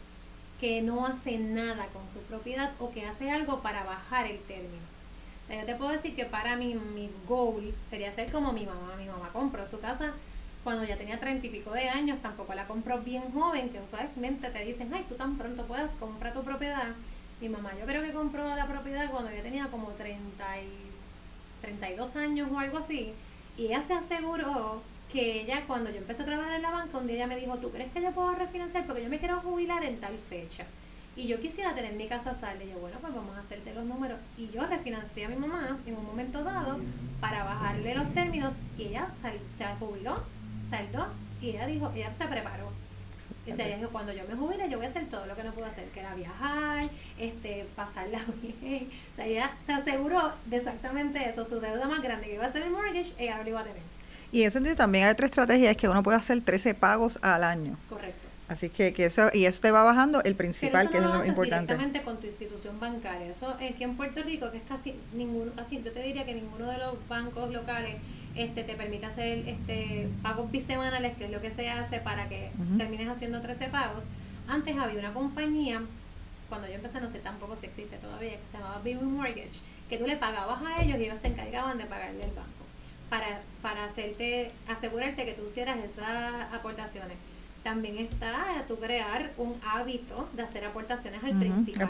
que 0.61 0.81
no 0.81 1.05
hace 1.05 1.37
nada 1.37 1.87
con 1.87 2.03
su 2.13 2.19
propiedad 2.27 2.71
o 2.79 2.91
que 2.91 3.05
hace 3.05 3.29
algo 3.29 3.61
para 3.61 3.83
bajar 3.83 4.27
el 4.27 4.39
término 4.39 4.88
yo 5.57 5.65
te 5.65 5.75
puedo 5.75 5.91
decir 5.91 6.15
que 6.15 6.25
para 6.25 6.55
mí 6.55 6.75
mi 6.75 7.09
goal 7.27 7.73
sería 7.89 8.13
ser 8.13 8.31
como 8.31 8.53
mi 8.53 8.65
mamá. 8.65 8.95
Mi 8.97 9.07
mamá 9.07 9.29
compró 9.33 9.67
su 9.67 9.79
casa 9.79 10.13
cuando 10.63 10.83
ya 10.83 10.97
tenía 10.97 11.19
treinta 11.19 11.47
y 11.47 11.49
pico 11.49 11.71
de 11.71 11.89
años, 11.89 12.21
tampoco 12.21 12.53
la 12.53 12.67
compró 12.67 12.99
bien 12.99 13.31
joven, 13.31 13.69
que 13.69 13.79
usualmente 13.79 14.49
te 14.49 14.65
dicen, 14.65 14.93
ay, 14.93 15.05
tú 15.07 15.15
tan 15.15 15.37
pronto 15.37 15.63
puedas 15.65 15.89
comprar 15.99 16.33
tu 16.33 16.43
propiedad. 16.43 16.89
Mi 17.41 17.49
mamá 17.49 17.71
yo 17.79 17.85
creo 17.85 18.03
que 18.03 18.11
compró 18.11 18.43
la 18.55 18.67
propiedad 18.67 19.09
cuando 19.09 19.31
yo 19.31 19.41
tenía 19.41 19.67
como 19.67 19.87
30 19.91 20.61
y 20.61 20.69
32 21.61 22.15
años 22.17 22.49
o 22.51 22.59
algo 22.59 22.79
así. 22.79 23.13
Y 23.57 23.67
ella 23.67 23.83
se 23.87 23.93
aseguró 23.93 24.81
que 25.11 25.41
ella, 25.41 25.63
cuando 25.65 25.89
yo 25.89 25.97
empecé 25.97 26.21
a 26.23 26.25
trabajar 26.25 26.53
en 26.53 26.61
la 26.61 26.71
banca, 26.71 26.97
un 26.97 27.07
día 27.07 27.15
ella 27.15 27.27
me 27.27 27.37
dijo, 27.37 27.57
¿tú 27.57 27.71
crees 27.71 27.91
que 27.91 28.01
yo 28.01 28.11
puedo 28.11 28.35
refinanciar? 28.35 28.85
Porque 28.85 29.03
yo 29.03 29.09
me 29.09 29.19
quiero 29.19 29.39
jubilar 29.41 29.83
en 29.83 29.99
tal 29.99 30.17
fecha 30.29 30.65
y 31.19 31.27
yo 31.27 31.41
quisiera 31.41 31.75
tener 31.75 31.93
mi 31.93 32.07
casa 32.07 32.33
salda. 32.39 32.63
Y 32.63 32.69
yo, 32.69 32.79
bueno, 32.79 32.97
pues 33.01 33.13
vamos 33.13 33.35
a 33.35 33.41
hacerte 33.41 33.73
los 33.73 33.83
números. 33.83 34.17
Y 34.37 34.47
yo 34.49 34.65
refinancié 34.65 35.25
a 35.25 35.29
mi 35.29 35.35
mamá 35.35 35.77
en 35.85 35.95
un 35.95 36.05
momento 36.05 36.43
dado 36.45 36.79
para 37.19 37.43
bajarle 37.43 37.93
los 37.93 38.13
términos 38.13 38.53
y 38.77 38.83
ella 38.83 39.09
se 39.21 39.65
jubiló, 39.79 40.23
saldó 40.69 41.07
y 41.41 41.49
ella 41.49 41.67
dijo, 41.67 41.91
ella 41.93 42.11
se 42.17 42.25
preparó. 42.25 42.71
Y 43.45 43.51
se 43.51 43.75
dijo, 43.75 43.89
cuando 43.89 44.13
yo 44.13 44.23
me 44.29 44.35
jubile, 44.35 44.69
yo 44.69 44.77
voy 44.77 44.85
a 44.85 44.89
hacer 44.89 45.09
todo 45.09 45.25
lo 45.25 45.35
que 45.35 45.43
no 45.43 45.51
pude 45.51 45.65
hacer, 45.65 45.85
que 45.89 45.99
era 45.99 46.15
viajar, 46.15 46.89
este, 47.17 47.65
pasarla 47.75 48.21
bien. 48.41 48.87
O 49.11 49.15
sea, 49.17 49.25
ella 49.25 49.51
se 49.65 49.73
aseguró 49.73 50.31
de 50.45 50.57
exactamente 50.57 51.29
eso, 51.29 51.45
su 51.49 51.59
deuda 51.59 51.85
más 51.87 52.01
grande 52.01 52.27
que 52.27 52.35
iba 52.35 52.45
a 52.45 52.51
ser 52.51 52.61
el 52.61 52.69
mortgage, 52.69 53.13
ella 53.17 53.41
lo 53.43 53.49
iba 53.49 53.59
a 53.59 53.63
tener. 53.63 53.81
Y 54.31 54.41
en 54.41 54.47
ese 54.47 54.53
sentido 54.53 54.75
también 54.75 55.05
hay 55.05 55.11
otra 55.11 55.25
estrategia, 55.25 55.71
es 55.71 55.77
que 55.77 55.89
uno 55.89 56.01
puede 56.01 56.17
hacer 56.17 56.39
13 56.41 56.75
pagos 56.75 57.19
al 57.21 57.43
año. 57.43 57.75
Correcto. 57.89 58.28
Así 58.49 58.69
que, 58.69 58.93
que 58.93 59.05
eso, 59.05 59.29
y 59.31 59.45
eso 59.45 59.61
te 59.61 59.69
va 59.69 59.83
bajando 59.83 60.23
el 60.23 60.35
principal, 60.35 60.89
que 60.89 60.97
es 60.97 61.03
lo 61.03 61.23
importante. 61.23 61.71
directamente 61.73 62.01
con 62.01 62.19
tu 62.19 62.25
institución 62.25 62.79
bancaria. 62.79 63.27
Eso 63.27 63.47
aquí 63.49 63.83
en 63.83 63.95
Puerto 63.95 64.23
Rico, 64.23 64.49
que 64.49 64.57
es 64.57 64.63
casi 64.67 64.95
ninguno, 65.13 65.51
casi, 65.55 65.83
yo 65.83 65.91
te 65.91 66.01
diría 66.01 66.25
que 66.25 66.33
ninguno 66.33 66.65
de 66.65 66.79
los 66.79 67.07
bancos 67.07 67.53
locales 67.53 67.97
este 68.35 68.63
te 68.63 68.73
permite 68.73 69.05
hacer 69.05 69.47
este 69.47 70.09
pagos 70.23 70.49
bisemanales, 70.49 71.15
que 71.17 71.25
es 71.25 71.31
lo 71.31 71.41
que 71.41 71.51
se 71.51 71.69
hace 71.69 71.99
para 71.99 72.27
que 72.27 72.49
termines 72.77 73.07
haciendo 73.07 73.39
13 73.39 73.67
pagos. 73.67 74.03
Antes 74.47 74.75
había 74.77 74.99
una 74.99 75.13
compañía, 75.13 75.83
cuando 76.49 76.67
yo 76.67 76.73
empecé, 76.73 77.01
no 77.01 77.11
sé 77.11 77.19
tampoco 77.19 77.55
si 77.59 77.67
existe 77.67 77.97
todavía, 77.97 78.31
que 78.31 78.39
se 78.51 78.57
llamaba 78.57 78.81
Vivo 78.83 79.03
Mortgage, 79.03 79.59
que 79.89 79.97
tú 79.99 80.07
le 80.07 80.17
pagabas 80.17 80.59
a 80.63 80.81
ellos 80.81 80.99
y 80.99 81.03
ellos 81.03 81.19
se 81.21 81.27
encargaban 81.27 81.77
de 81.77 81.85
pagarle 81.85 82.23
al 82.23 82.31
banco 82.31 82.65
para, 83.11 83.41
para 83.61 83.85
hacerte, 83.85 84.51
asegurarte 84.67 85.25
que 85.25 85.33
tú 85.33 85.43
hicieras 85.49 85.77
esas 85.77 86.51
aportaciones 86.51 87.17
también 87.63 87.97
está 87.97 88.59
a 88.59 88.63
tu 88.63 88.77
crear 88.77 89.31
un 89.37 89.55
hábito 89.65 90.27
de 90.35 90.43
hacer 90.43 90.65
aportaciones 90.65 91.23
al 91.23 91.37
principio 91.37 91.89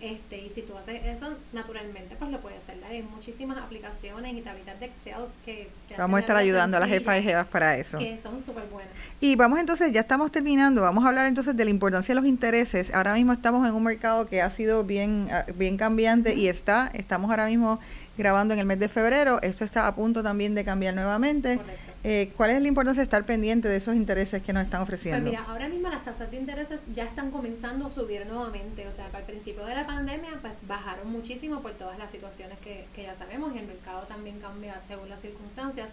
este 0.00 0.46
y 0.46 0.50
si 0.50 0.62
tú 0.62 0.76
haces 0.76 1.04
eso 1.04 1.34
naturalmente 1.52 2.16
pues 2.18 2.30
lo 2.30 2.40
puedes 2.40 2.58
hacer 2.62 2.82
hay 2.84 3.02
muchísimas 3.02 3.58
aplicaciones 3.58 4.34
y 4.34 4.40
tablitas 4.40 4.78
de 4.80 4.86
Excel 4.86 5.24
que 5.44 5.68
vamos 5.96 6.16
a 6.16 6.20
estar 6.20 6.36
ayudando 6.36 6.76
a 6.76 6.80
las 6.80 6.88
jefas 6.88 7.20
y 7.20 7.22
jefas 7.22 7.46
para 7.48 7.76
eso. 7.76 7.98
que 7.98 8.18
son 8.22 8.44
súper 8.44 8.64
buenas 8.70 8.92
y 9.20 9.36
vamos 9.36 9.58
entonces 9.58 9.92
ya 9.92 10.00
estamos 10.00 10.32
terminando 10.32 10.82
vamos 10.82 11.04
a 11.04 11.08
hablar 11.08 11.26
entonces 11.26 11.56
de 11.56 11.64
la 11.64 11.70
importancia 11.70 12.14
de 12.14 12.20
los 12.20 12.28
intereses. 12.28 12.92
Ahora 12.94 13.14
mismo 13.14 13.32
estamos 13.32 13.66
en 13.68 13.74
un 13.74 13.84
mercado 13.84 14.26
que 14.26 14.40
ha 14.40 14.50
sido 14.50 14.84
bien 14.84 15.28
ah, 15.30 15.44
bien 15.54 15.76
cambiante 15.76 16.34
y 16.34 16.48
está 16.48 16.90
estamos 16.94 17.30
ahora 17.30 17.46
mismo 17.46 17.80
grabando 18.16 18.54
en 18.54 18.60
el 18.60 18.66
mes 18.66 18.78
de 18.78 18.88
febrero 18.88 19.40
esto 19.42 19.64
está 19.64 19.86
a 19.86 19.94
punto 19.94 20.22
también 20.22 20.54
de 20.54 20.64
cambiar 20.64 20.94
nuevamente. 20.94 21.56
Correcto 21.56 21.91
eh, 22.04 22.32
¿Cuál 22.36 22.50
es 22.50 22.60
la 22.60 22.66
importancia 22.66 23.00
de 23.00 23.04
estar 23.04 23.24
pendiente 23.24 23.68
de 23.68 23.76
esos 23.76 23.94
intereses 23.94 24.42
que 24.42 24.52
nos 24.52 24.64
están 24.64 24.82
ofreciendo? 24.82 25.20
Pues 25.20 25.30
mira, 25.30 25.44
ahora 25.48 25.68
mismo 25.68 25.88
las 25.88 26.04
tasas 26.04 26.30
de 26.32 26.36
intereses 26.36 26.80
ya 26.92 27.04
están 27.04 27.30
comenzando 27.30 27.86
a 27.86 27.90
subir 27.90 28.26
nuevamente. 28.26 28.88
O 28.88 28.92
sea, 28.96 29.08
al 29.12 29.22
principio 29.22 29.64
de 29.64 29.76
la 29.76 29.86
pandemia 29.86 30.30
pues 30.40 30.54
bajaron 30.66 31.12
muchísimo 31.12 31.60
por 31.60 31.72
todas 31.74 31.98
las 31.98 32.10
situaciones 32.10 32.58
que, 32.58 32.86
que 32.94 33.04
ya 33.04 33.16
sabemos 33.16 33.54
y 33.54 33.58
el 33.58 33.66
mercado 33.66 34.02
también 34.02 34.40
cambia 34.40 34.80
según 34.88 35.08
las 35.08 35.20
circunstancias. 35.20 35.90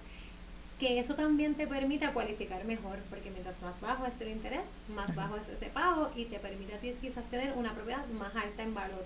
Que 0.80 1.00
eso 1.00 1.14
también 1.14 1.56
te 1.56 1.68
permite 1.68 2.08
cualificar 2.10 2.64
mejor, 2.64 2.98
porque 3.10 3.30
mientras 3.30 3.62
más 3.62 3.80
bajo 3.82 4.06
es 4.06 4.14
el 4.22 4.30
interés, 4.30 4.62
más 4.96 5.14
bajo 5.14 5.36
es 5.36 5.48
ese 5.50 5.70
pago 5.70 6.10
y 6.16 6.26
te 6.26 6.40
permite 6.40 6.74
a 6.74 6.80
ti 6.80 6.96
quizás 7.02 7.26
tener 7.26 7.54
una 7.56 7.74
propiedad 7.74 8.08
más 8.18 8.34
alta 8.36 8.64
en 8.64 8.74
valor. 8.74 9.06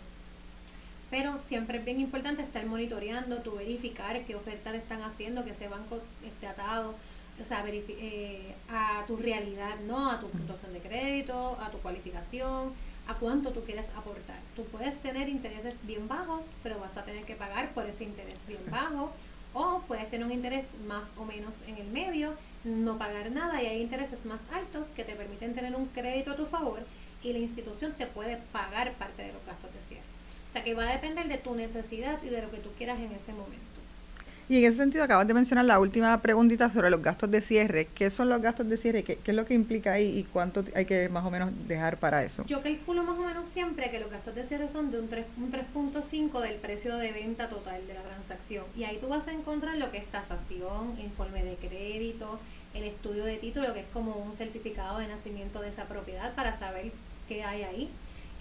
Pero 1.14 1.38
siempre 1.48 1.78
es 1.78 1.86
bien 1.86 2.02
importante 2.02 2.42
estar 2.42 2.66
monitoreando, 2.66 3.44
tu 3.44 3.52
verificar 3.52 4.20
qué 4.26 4.34
ofertas 4.34 4.74
están 4.74 5.04
haciendo, 5.04 5.46
que 5.46 5.52
ese 5.52 5.68
banco 5.68 6.00
esté 6.26 6.48
atado, 6.48 6.96
o 7.40 7.46
sea, 7.46 7.64
eh, 7.68 8.56
a 8.68 9.04
tu 9.06 9.16
realidad, 9.18 9.76
¿no? 9.86 10.10
A 10.10 10.20
tu 10.20 10.28
puntuación 10.30 10.74
de 10.74 10.80
crédito, 10.80 11.56
a 11.62 11.70
tu 11.70 11.78
cualificación, 11.78 12.74
a 13.08 13.14
cuánto 13.14 13.52
tú 13.52 13.64
quieres 13.64 13.86
aportar. 13.96 14.40
Tú 14.56 14.66
puedes 14.72 15.00
tener 15.04 15.30
intereses 15.30 15.76
bien 15.84 16.08
bajos, 16.08 16.42
pero 16.64 16.80
vas 16.80 16.98
a 16.98 17.06
tener 17.06 17.26
que 17.26 17.36
pagar 17.36 17.70
por 17.76 17.86
ese 17.86 18.06
interés 18.06 18.40
bien 18.48 18.64
bajo, 18.72 19.12
o 19.54 19.84
puedes 19.88 20.10
tener 20.10 20.26
un 20.26 20.32
interés 20.32 20.66
más 20.88 21.08
o 21.16 21.26
menos 21.26 21.54
en 21.68 21.78
el 21.78 21.90
medio, 21.90 22.34
no 22.64 22.98
pagar 22.98 23.30
nada 23.30 23.62
y 23.62 23.68
hay 23.68 23.84
intereses 23.84 24.26
más 24.26 24.42
altos 24.52 24.88
que 24.96 25.04
te 25.04 25.14
permiten 25.14 25.54
tener 25.54 25.76
un 25.76 25.86
crédito 25.90 26.32
a 26.32 26.38
tu 26.38 26.48
favor 26.48 26.80
y 27.22 27.34
la 27.34 27.38
institución 27.38 27.94
te 28.00 28.08
puede 28.08 28.38
pagar 28.52 28.94
parte 28.94 29.22
de 29.22 29.34
los 29.34 29.46
gastos 29.46 29.72
de 29.72 29.80
cierre. 29.90 30.13
O 30.54 30.56
sea 30.56 30.64
que 30.64 30.76
va 30.76 30.88
a 30.88 30.92
depender 30.94 31.28
de 31.28 31.40
tu 31.40 31.56
necesidad 31.56 32.22
y 32.22 32.30
de 32.30 32.40
lo 32.40 32.52
que 32.52 32.58
tú 32.58 32.70
quieras 32.78 33.00
en 33.00 33.12
ese 33.12 33.32
momento. 33.32 33.74
Y 34.48 34.58
en 34.58 34.66
ese 34.66 34.78
sentido 34.78 35.04
acabas 35.04 35.28
de 35.28 35.34
mencionar 35.34 35.66
la 35.66 35.80
última 35.80 36.22
preguntita 36.22 36.72
sobre 36.72 36.92
los 36.92 37.02
gastos 37.02 37.32
de 37.32 37.42
cierre. 37.42 37.88
¿Qué 37.96 38.12
son 38.12 38.30
los 38.30 38.40
gastos 38.40 38.70
de 38.70 38.78
cierre? 38.78 39.04
¿Qué, 39.04 39.18
es 39.26 39.36
lo 39.36 39.48
que 39.48 39.56
implica 39.56 39.94
ahí 39.94 40.16
y 40.16 40.26
cuánto 40.26 40.64
hay 40.76 40.86
que 40.86 41.10
más 41.10 41.26
o 41.26 41.32
menos 41.32 41.50
dejar 41.68 41.98
para 41.98 42.24
eso? 42.24 42.46
Yo 42.46 42.62
calculo 42.62 43.02
más 43.02 43.18
o 43.18 43.24
menos 43.24 43.46
siempre 43.52 43.90
que 43.90 44.00
los 44.00 44.12
gastos 44.12 44.36
de 44.36 44.46
cierre 44.46 44.70
son 44.70 44.92
de 44.92 45.00
un 45.00 45.10
3.5 45.10 46.40
del 46.42 46.58
precio 46.58 46.98
de 46.98 47.12
venta 47.14 47.50
total 47.50 47.88
de 47.88 47.96
la 47.96 48.04
transacción. 48.04 48.66
Y 48.78 48.84
ahí 48.84 49.00
tú 49.02 49.08
vas 49.08 49.28
a 49.28 49.32
encontrar 49.32 49.78
lo 49.78 49.90
que 49.90 49.98
es 49.98 50.06
tasación, 50.12 51.00
informe 51.04 51.44
de 51.44 51.56
crédito, 51.56 52.40
el 52.76 52.84
estudio 52.84 53.26
de 53.26 53.38
título, 53.38 53.74
que 53.74 53.80
es 53.80 53.88
como 53.92 54.18
un 54.18 54.36
certificado 54.36 55.00
de 55.00 55.08
nacimiento 55.08 55.62
de 55.62 55.70
esa 55.70 55.86
propiedad 55.86 56.36
para 56.36 56.60
saber 56.60 56.92
qué 57.28 57.44
hay 57.44 57.64
ahí 57.64 57.90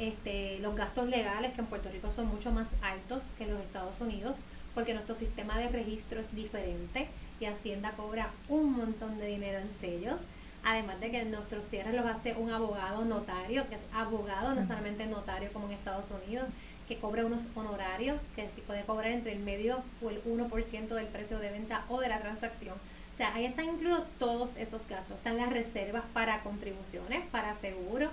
este, 0.09 0.59
los 0.61 0.75
gastos 0.75 1.09
legales 1.09 1.53
que 1.55 1.61
en 1.61 1.67
Puerto 1.67 1.91
Rico 1.91 2.11
son 2.15 2.27
mucho 2.27 2.51
más 2.51 2.67
altos 2.83 3.23
que 3.39 3.45
en 3.45 3.55
los 3.55 3.61
Estados 3.61 4.01
Unidos 4.01 4.37
porque 4.75 4.95
nuestro 4.95 5.15
sistema 5.15 5.59
de 5.59 5.69
registro 5.69 6.21
es 6.21 6.35
diferente 6.35 7.09
y 7.41 7.47
Hacienda 7.47 7.93
cobra 7.93 8.31
un 8.49 8.73
montón 8.73 9.19
de 9.19 9.27
dinero 9.27 9.59
en 9.59 9.71
sellos. 9.81 10.21
Además 10.65 11.01
de 11.01 11.11
que 11.11 11.25
nuestros 11.25 11.65
cierres 11.69 11.95
los 11.95 12.07
hace 12.07 12.35
un 12.35 12.51
abogado 12.51 13.05
notario, 13.05 13.69
que 13.69 13.75
es 13.75 13.81
abogado, 13.93 14.55
no 14.55 14.67
solamente 14.67 15.07
notario 15.07 15.53
como 15.53 15.67
en 15.67 15.73
Estados 15.73 16.07
Unidos, 16.11 16.47
que 16.87 16.99
cobra 16.99 17.27
unos 17.27 17.41
honorarios 17.55 18.21
que 18.37 18.45
puede 18.67 18.85
cobrar 18.85 19.11
entre 19.11 19.33
el 19.33 19.41
medio 19.41 19.83
o 20.03 20.11
el 20.11 20.23
1% 20.25 20.89
del 20.89 21.07
precio 21.07 21.39
de 21.39 21.51
venta 21.51 21.85
o 21.89 22.01
de 22.01 22.09
la 22.09 22.21
transacción. 22.21 22.77
O 23.13 23.17
sea, 23.17 23.35
ahí 23.35 23.45
están 23.45 23.67
incluidos 23.67 24.05
todos 24.19 24.51
esos 24.57 24.87
gastos. 24.89 25.17
Están 25.19 25.37
las 25.37 25.51
reservas 25.51 26.05
para 26.15 26.43
contribuciones, 26.43 27.27
para 27.31 27.57
seguros, 27.57 28.11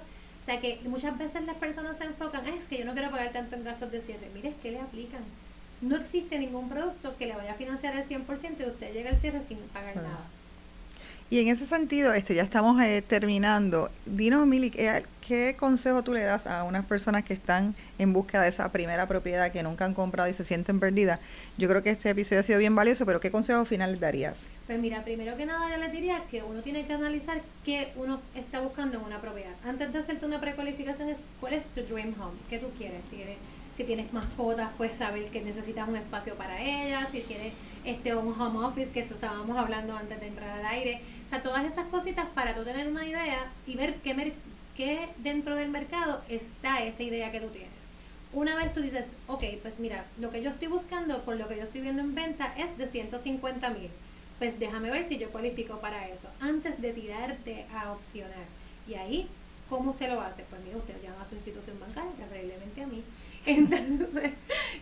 sea 0.50 0.60
que 0.60 0.80
muchas 0.86 1.16
veces 1.16 1.44
las 1.46 1.58
personas 1.58 1.96
se 2.00 2.06
enfocan, 2.06 2.48
es 2.48 2.66
que 2.66 2.80
yo 2.80 2.86
no 2.86 2.94
quiero 2.94 3.12
pagar 3.12 3.32
tanto 3.32 3.56
en 3.56 3.64
gastos 3.64 3.92
de 3.92 4.02
cierre. 4.02 4.32
Mire, 4.34 4.56
¿qué 4.64 4.72
le 4.72 4.80
aplican? 4.80 5.22
No 5.80 5.96
existe 5.96 6.40
ningún 6.40 6.70
producto 6.70 7.16
que 7.18 7.28
le 7.28 7.36
vaya 7.36 7.52
a 7.52 7.56
financiar 7.56 7.96
el 7.96 8.08
100% 8.08 8.60
y 8.60 8.64
usted 8.64 8.92
llega 8.92 9.12
al 9.12 9.20
cierre 9.20 9.42
sin 9.48 9.60
pagar 9.72 9.98
nada. 9.98 10.26
Y 11.30 11.40
en 11.40 11.50
ese 11.50 11.68
sentido, 11.68 12.16
este, 12.16 12.34
ya 12.34 12.42
estamos 12.42 12.82
eh, 12.82 13.04
terminando. 13.08 13.92
Dinos, 14.08 14.48
Mili, 14.48 14.72
¿qué, 14.72 15.06
¿qué, 15.22 15.56
consejo 15.56 16.02
tú 16.02 16.16
le 16.16 16.22
das 16.22 16.48
a 16.48 16.64
unas 16.64 16.84
personas 16.84 17.24
que 17.24 17.36
están 17.36 17.76
en 18.00 18.12
búsqueda 18.12 18.42
de 18.42 18.50
esa 18.50 18.72
primera 18.72 19.08
propiedad 19.08 19.52
que 19.52 19.62
nunca 19.62 19.86
han 19.86 19.94
comprado 19.94 20.32
y 20.32 20.34
se 20.34 20.44
sienten 20.44 20.80
perdidas? 20.80 21.20
Yo 21.60 21.70
creo 21.70 21.84
que 21.84 21.92
este 21.92 22.10
episodio 22.10 22.40
ha 22.40 22.44
sido 22.44 22.58
bien 22.58 22.76
valioso, 22.76 23.06
pero 23.06 23.20
¿qué 23.20 23.30
consejo 23.30 23.66
final 23.66 23.92
les 23.92 24.00
darías? 24.00 24.36
Pues 24.70 24.80
mira, 24.80 25.04
primero 25.04 25.36
que 25.36 25.48
nada 25.48 25.68
yo 25.72 25.78
les 25.78 25.92
diría 25.92 26.22
que 26.30 26.44
uno 26.44 26.62
tiene 26.62 26.86
que 26.86 26.94
analizar 26.94 27.42
qué 27.66 27.92
uno 27.96 28.22
está 28.36 28.60
buscando 28.60 29.00
en 29.00 29.04
una 29.04 29.20
propiedad. 29.20 29.56
Antes 29.66 29.92
de 29.92 29.98
hacerte 29.98 30.28
una 30.28 30.40
precualificación 30.40 31.10
es 31.10 31.18
cuál 31.40 31.54
es 31.54 31.66
tu 31.74 31.82
dream 31.82 32.14
home, 32.22 32.38
qué 32.52 32.60
tú 32.60 32.68
quieres. 32.78 33.02
Si, 33.10 33.20
eres, 33.20 33.38
si 33.76 33.84
tienes 33.84 34.14
mascotas, 34.14 34.70
pues 34.78 34.96
saber 34.96 35.26
que 35.32 35.42
necesitas 35.42 35.90
un 35.90 35.96
espacio 35.96 36.36
para 36.36 36.62
ellas, 36.62 37.08
si 37.12 37.22
tienes 37.22 37.54
este 37.84 38.14
home 38.14 38.64
office, 38.64 38.92
que 38.92 39.00
estábamos 39.00 39.58
hablando 39.58 39.98
antes 39.98 40.20
de 40.20 40.28
entrar 40.28 40.60
al 40.60 40.66
aire. 40.68 41.02
O 41.26 41.30
sea, 41.32 41.42
todas 41.42 41.66
esas 41.66 41.88
cositas 41.88 42.28
para 42.36 42.54
tú 42.54 42.64
tener 42.64 42.88
una 42.90 43.08
idea 43.08 43.52
y 43.66 43.76
ver 43.76 43.96
qué, 44.04 44.34
qué 44.78 45.10
dentro 45.18 45.56
del 45.56 45.70
mercado 45.70 46.22
está 46.30 46.84
esa 46.84 47.02
idea 47.02 47.32
que 47.32 47.42
tú 47.42 47.48
tienes. 47.48 47.72
Una 48.34 48.56
vez 48.56 48.72
tú 48.72 48.82
dices, 48.82 49.06
ok, 49.26 49.46
pues 49.64 49.80
mira, 49.80 50.06
lo 50.20 50.30
que 50.30 50.44
yo 50.44 50.52
estoy 50.52 50.68
buscando 50.68 51.24
por 51.24 51.38
lo 51.38 51.48
que 51.48 51.58
yo 51.58 51.64
estoy 51.64 51.82
viendo 51.82 52.04
en 52.04 52.14
venta 52.14 52.54
es 52.56 52.78
de 52.78 52.88
150 52.88 53.68
mil 53.72 53.90
pues 54.40 54.58
déjame 54.58 54.90
ver 54.90 55.04
si 55.04 55.18
yo 55.18 55.30
cualifico 55.30 55.80
para 55.80 56.08
eso, 56.08 56.30
antes 56.40 56.82
de 56.82 56.94
tirarte 56.94 57.66
a 57.76 57.92
opcionar. 57.92 58.48
Y 58.88 58.96
ahí, 58.96 59.28
¿cómo 59.70 59.92
usted 59.92 60.10
lo 60.10 60.22
hace? 60.22 60.44
Pues 60.50 60.62
mira, 60.64 60.78
usted 60.78 60.96
llama 61.04 61.22
a 61.22 61.30
su 61.30 61.36
institución 61.36 61.78
bancaria, 61.80 62.12
preferiblemente 62.16 62.82
a 62.82 62.88
mí. 62.88 63.04
Entonces, 63.46 64.32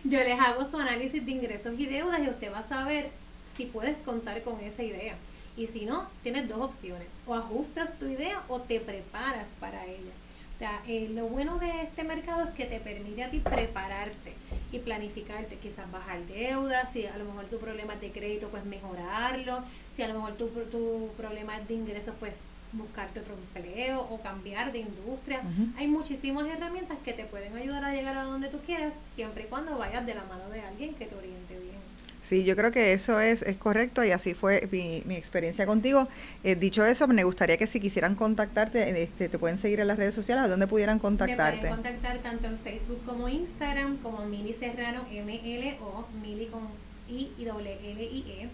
yo 0.04 0.18
les 0.20 0.40
hago 0.40 0.70
su 0.70 0.78
análisis 0.78 1.26
de 1.26 1.32
ingresos 1.32 1.78
y 1.78 1.86
deudas 1.86 2.20
y 2.20 2.30
usted 2.30 2.52
va 2.52 2.60
a 2.60 2.68
saber 2.68 3.10
si 3.56 3.66
puedes 3.66 3.98
contar 3.98 4.42
con 4.42 4.60
esa 4.60 4.84
idea. 4.84 5.16
Y 5.56 5.66
si 5.66 5.84
no, 5.84 6.08
tienes 6.22 6.48
dos 6.48 6.58
opciones. 6.58 7.08
O 7.26 7.34
ajustas 7.34 7.98
tu 7.98 8.06
idea 8.06 8.44
o 8.46 8.60
te 8.60 8.78
preparas 8.78 9.48
para 9.58 9.84
ella. 9.86 10.12
O 10.58 10.60
sea, 10.60 10.82
eh, 10.88 11.08
lo 11.14 11.26
bueno 11.26 11.56
de 11.60 11.82
este 11.82 12.02
mercado 12.02 12.48
es 12.48 12.54
que 12.54 12.64
te 12.64 12.80
permite 12.80 13.22
a 13.22 13.30
ti 13.30 13.38
prepararte 13.38 14.32
y 14.72 14.80
planificarte, 14.80 15.54
quizás 15.58 15.88
bajar 15.92 16.26
deudas, 16.26 16.92
si 16.92 17.06
a 17.06 17.16
lo 17.16 17.26
mejor 17.26 17.44
tu 17.44 17.58
problema 17.58 17.94
es 17.94 18.00
de 18.00 18.10
crédito, 18.10 18.48
pues 18.48 18.64
mejorarlo, 18.64 19.62
si 19.94 20.02
a 20.02 20.08
lo 20.08 20.14
mejor 20.14 20.32
tu, 20.32 20.48
tu 20.48 21.10
problema 21.16 21.56
es 21.58 21.68
de 21.68 21.74
ingresos, 21.74 22.12
pues 22.18 22.32
buscarte 22.72 23.20
otro 23.20 23.34
empleo 23.34 24.00
o 24.00 24.20
cambiar 24.20 24.72
de 24.72 24.80
industria. 24.80 25.42
Hay 25.76 25.86
muchísimas 25.86 26.48
herramientas 26.48 26.98
que 27.04 27.12
te 27.12 27.24
pueden 27.24 27.56
ayudar 27.56 27.84
a 27.84 27.94
llegar 27.94 28.18
a 28.18 28.24
donde 28.24 28.48
tú 28.48 28.58
quieras, 28.66 28.94
siempre 29.14 29.44
y 29.44 29.46
cuando 29.46 29.78
vayas 29.78 30.04
de 30.06 30.14
la 30.16 30.24
mano 30.24 30.50
de 30.50 30.60
alguien 30.60 30.94
que 30.94 31.06
te 31.06 31.14
oriente 31.14 31.56
bien. 31.56 31.67
Sí, 32.28 32.44
yo 32.44 32.56
creo 32.56 32.70
que 32.70 32.92
eso 32.92 33.20
es, 33.20 33.40
es 33.40 33.56
correcto 33.56 34.04
y 34.04 34.10
así 34.10 34.34
fue 34.34 34.68
mi, 34.70 35.02
mi 35.06 35.16
experiencia 35.16 35.64
contigo. 35.64 36.08
Eh, 36.44 36.56
dicho 36.56 36.84
eso, 36.84 37.08
me 37.08 37.24
gustaría 37.24 37.56
que 37.56 37.66
si 37.66 37.80
quisieran 37.80 38.16
contactarte, 38.16 39.02
este, 39.02 39.30
te 39.30 39.38
pueden 39.38 39.56
seguir 39.56 39.80
en 39.80 39.88
las 39.88 39.96
redes 39.96 40.14
sociales, 40.14 40.44
¿a 40.44 40.48
dónde 40.48 40.66
pudieran 40.66 40.98
contactarte? 40.98 41.62
Me 41.62 41.68
pueden 41.68 41.76
contactar 41.76 42.18
tanto 42.18 42.46
en 42.48 42.58
Facebook 42.58 43.00
como 43.06 43.30
Instagram, 43.30 43.96
como 44.02 44.26
Mili 44.26 44.54
Serrano, 44.60 45.06
M-L-O, 45.10 46.06
Mili 46.20 46.46
con 46.46 46.68
I 47.08 47.32
y 47.38 47.44
doble 47.46 47.78
L 47.82 48.02
I 48.02 48.24
E. 48.28 48.48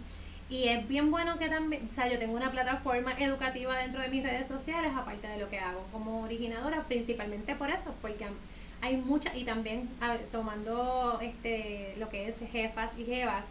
Y 0.50 0.68
es 0.68 0.86
bien 0.86 1.10
bueno 1.10 1.36
que 1.40 1.48
también, 1.48 1.88
o 1.90 1.92
sea, 1.92 2.06
yo 2.06 2.16
tengo 2.20 2.36
una 2.36 2.52
plataforma 2.52 3.14
educativa 3.18 3.76
dentro 3.76 4.00
de 4.00 4.08
mis 4.08 4.22
redes 4.22 4.46
sociales, 4.46 4.92
aparte 4.94 5.26
de 5.26 5.38
lo 5.38 5.50
que 5.50 5.58
hago 5.58 5.84
como 5.90 6.22
originadora, 6.22 6.84
principalmente 6.84 7.56
por 7.56 7.70
eso, 7.70 7.92
porque 8.00 8.26
hay 8.80 8.98
muchas, 8.98 9.34
y 9.34 9.42
también 9.42 9.88
tomando 10.30 11.18
este 11.22 11.94
lo 11.98 12.08
que 12.08 12.28
es 12.28 12.34
jefas 12.52 12.90
y 12.96 13.04
jevas, 13.04 13.42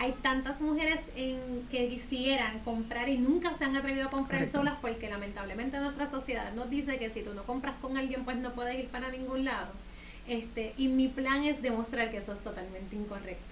hay 0.00 0.12
tantas 0.22 0.58
mujeres 0.62 0.98
en, 1.14 1.68
que 1.70 1.90
quisieran 1.90 2.60
comprar 2.60 3.10
y 3.10 3.18
nunca 3.18 3.56
se 3.58 3.64
han 3.64 3.76
atrevido 3.76 4.06
a 4.06 4.10
comprar 4.10 4.50
solas 4.50 4.78
porque 4.80 5.10
lamentablemente 5.10 5.78
nuestra 5.78 6.08
sociedad 6.08 6.54
nos 6.54 6.70
dice 6.70 6.98
que 6.98 7.10
si 7.10 7.22
tú 7.22 7.34
no 7.34 7.42
compras 7.42 7.74
con 7.82 7.98
alguien 7.98 8.24
pues 8.24 8.38
no 8.38 8.52
puedes 8.54 8.78
ir 8.78 8.88
para 8.88 9.10
ningún 9.10 9.44
lado. 9.44 9.68
Este, 10.26 10.72
y 10.78 10.88
mi 10.88 11.08
plan 11.08 11.44
es 11.44 11.60
demostrar 11.60 12.10
que 12.10 12.16
eso 12.16 12.32
es 12.32 12.38
totalmente 12.40 12.96
incorrecto. 12.96 13.49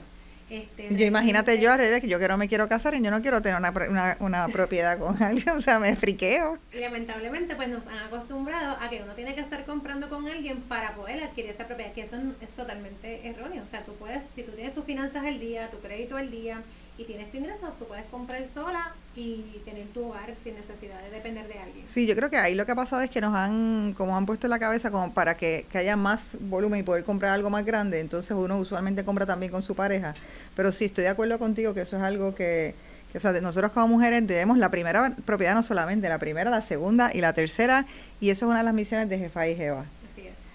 Este, 0.50 0.88
yo 0.96 1.04
imagínate 1.04 1.61
yo, 1.61 1.76
revés, 1.76 2.00
que 2.00 2.08
yo 2.08 2.18
que 2.18 2.26
no 2.26 2.38
me 2.38 2.48
quiero 2.48 2.68
casar 2.68 2.94
y 2.94 3.02
yo 3.02 3.11
no 3.11 3.20
quiero 3.20 3.42
tener 3.42 3.58
una, 3.58 4.16
una, 4.20 4.48
propiedad 4.52 4.98
con 4.98 5.22
alguien, 5.22 5.50
o 5.50 5.61
sea, 5.61 5.78
me 5.78 5.94
friqueo. 5.94 6.58
Y 6.72 6.78
lamentablemente 6.78 7.54
pues 7.54 7.68
nos 7.68 7.87
han 7.87 7.98
acostumbrado 7.98 8.76
a 8.80 8.88
que 8.88 9.02
uno 9.02 9.12
tiene 9.14 9.34
que 9.34 9.42
estar 9.42 9.64
comprando 9.66 10.08
con 10.08 10.26
alguien 10.26 10.62
para 10.62 10.94
poder 10.94 11.22
adquirir 11.22 11.50
esa 11.50 11.66
propiedad, 11.66 11.92
que 11.92 12.02
eso 12.02 12.16
es 12.40 12.50
totalmente 12.50 13.28
erróneo. 13.28 13.62
O 13.66 13.70
sea, 13.70 13.84
tú 13.84 13.94
puedes, 13.94 14.22
si 14.34 14.42
tú 14.42 14.52
tienes 14.52 14.74
tus 14.74 14.84
finanzas 14.84 15.24
al 15.24 15.38
día, 15.38 15.70
tu 15.70 15.80
crédito 15.80 16.16
al 16.16 16.30
día 16.30 16.62
y 16.98 17.04
tienes 17.04 17.30
tu 17.30 17.37
ingreso, 17.37 17.72
tú 17.78 17.84
puedes 17.84 18.04
comprar 18.06 18.42
sola 18.52 18.92
y 19.14 19.62
tener 19.64 19.87
tu 19.88 20.04
hogar 20.06 20.34
sin 20.42 20.56
necesidad 20.56 21.00
de 21.00 21.11
depender 21.11 21.46
de 21.46 21.58
alguien. 21.58 21.87
Sí, 21.88 22.08
yo 22.08 22.16
creo 22.16 22.28
que 22.28 22.37
ahí 22.37 22.56
lo 22.56 22.66
que 22.66 22.72
ha 22.72 22.76
pasado 22.76 23.02
es 23.02 23.11
que 23.11 23.20
nos 23.20 23.34
han, 23.34 23.94
como 23.96 24.16
han 24.16 24.26
puesto 24.26 24.48
en 24.48 24.50
la 24.50 24.58
cabeza, 24.58 24.90
como 24.90 25.14
para 25.14 25.37
que, 25.37 25.64
haya 25.74 25.96
más 25.96 26.30
volumen 26.40 26.80
y 26.80 26.82
poder 26.82 27.04
comprar 27.04 27.32
algo 27.32 27.50
más 27.50 27.64
grande, 27.64 28.00
entonces 28.00 28.32
uno 28.32 28.58
usualmente 28.58 29.04
compra 29.04 29.26
también 29.26 29.52
con 29.52 29.62
su 29.62 29.76
pareja. 29.76 30.14
Pero 30.56 30.72
sí, 30.72 30.87
estoy 30.87 31.04
de 31.04 31.11
acuerdo 31.11 31.38
contigo 31.38 31.72
que 31.72 31.82
eso 31.82 31.96
es 31.96 32.02
algo 32.02 32.34
que, 32.34 32.74
que 33.12 33.18
o 33.18 33.20
sea, 33.20 33.32
nosotros 33.32 33.70
como 33.70 33.87
mujeres 33.87 34.26
debemos 34.26 34.58
la 34.58 34.70
primera 34.70 35.14
propiedad 35.24 35.54
no 35.54 35.62
solamente, 35.62 36.08
la 36.08 36.18
primera, 36.18 36.50
la 36.50 36.62
segunda 36.62 37.12
y 37.14 37.20
la 37.20 37.32
tercera, 37.32 37.87
y 38.20 38.30
eso 38.30 38.46
es 38.46 38.50
una 38.50 38.58
de 38.58 38.64
las 38.64 38.74
misiones 38.74 39.08
de 39.08 39.18
Jefa 39.18 39.46
y 39.46 39.54
Jeva. 39.54 39.84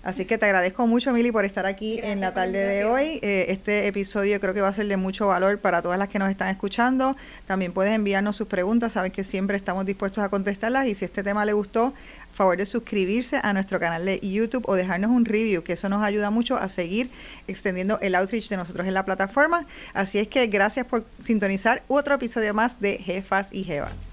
Así 0.03 0.25
que 0.25 0.37
te 0.37 0.45
agradezco 0.45 0.85
mucho, 0.85 1.13
Mili, 1.13 1.31
por 1.31 1.45
estar 1.45 1.65
aquí 1.65 1.97
en 2.03 2.19
la 2.19 2.33
tarde 2.33 2.65
de 2.65 2.83
hoy. 2.83 3.19
Eh, 3.21 3.45
este 3.47 3.87
episodio 3.87 4.37
creo 4.41 4.53
que 4.53 4.59
va 4.59 4.67
a 4.67 4.73
ser 4.73 4.87
de 4.87 4.97
mucho 4.97 5.27
valor 5.27 5.59
para 5.59 5.81
todas 5.81 5.97
las 5.97 6.09
que 6.09 6.19
nos 6.19 6.29
están 6.29 6.49
escuchando. 6.49 7.15
También 7.47 7.71
puedes 7.71 7.93
enviarnos 7.93 8.35
sus 8.35 8.47
preguntas, 8.47 8.91
sabes 8.93 9.13
que 9.13 9.23
siempre 9.23 9.55
estamos 9.55 9.85
dispuestos 9.85 10.21
a 10.21 10.27
contestarlas 10.27 10.87
y 10.87 10.95
si 10.95 11.05
este 11.05 11.23
tema 11.23 11.45
le 11.45 11.53
gustó, 11.53 11.93
favor 12.33 12.57
de 12.57 12.65
suscribirse 12.65 13.39
a 13.41 13.53
nuestro 13.53 13.79
canal 13.79 14.05
de 14.05 14.19
YouTube 14.19 14.67
o 14.67 14.75
dejarnos 14.75 15.09
un 15.09 15.23
review, 15.23 15.63
que 15.63 15.73
eso 15.73 15.87
nos 15.87 16.03
ayuda 16.03 16.31
mucho 16.31 16.57
a 16.57 16.67
seguir 16.67 17.09
extendiendo 17.47 17.97
el 18.01 18.15
outreach 18.15 18.49
de 18.49 18.57
nosotros 18.57 18.85
en 18.85 18.93
la 18.93 19.05
plataforma. 19.05 19.65
Así 19.93 20.19
es 20.19 20.27
que 20.27 20.47
gracias 20.47 20.85
por 20.85 21.05
sintonizar 21.23 21.83
otro 21.87 22.15
episodio 22.15 22.53
más 22.53 22.77
de 22.81 22.97
Jefas 22.97 23.47
y 23.51 23.63
Jevas. 23.63 24.12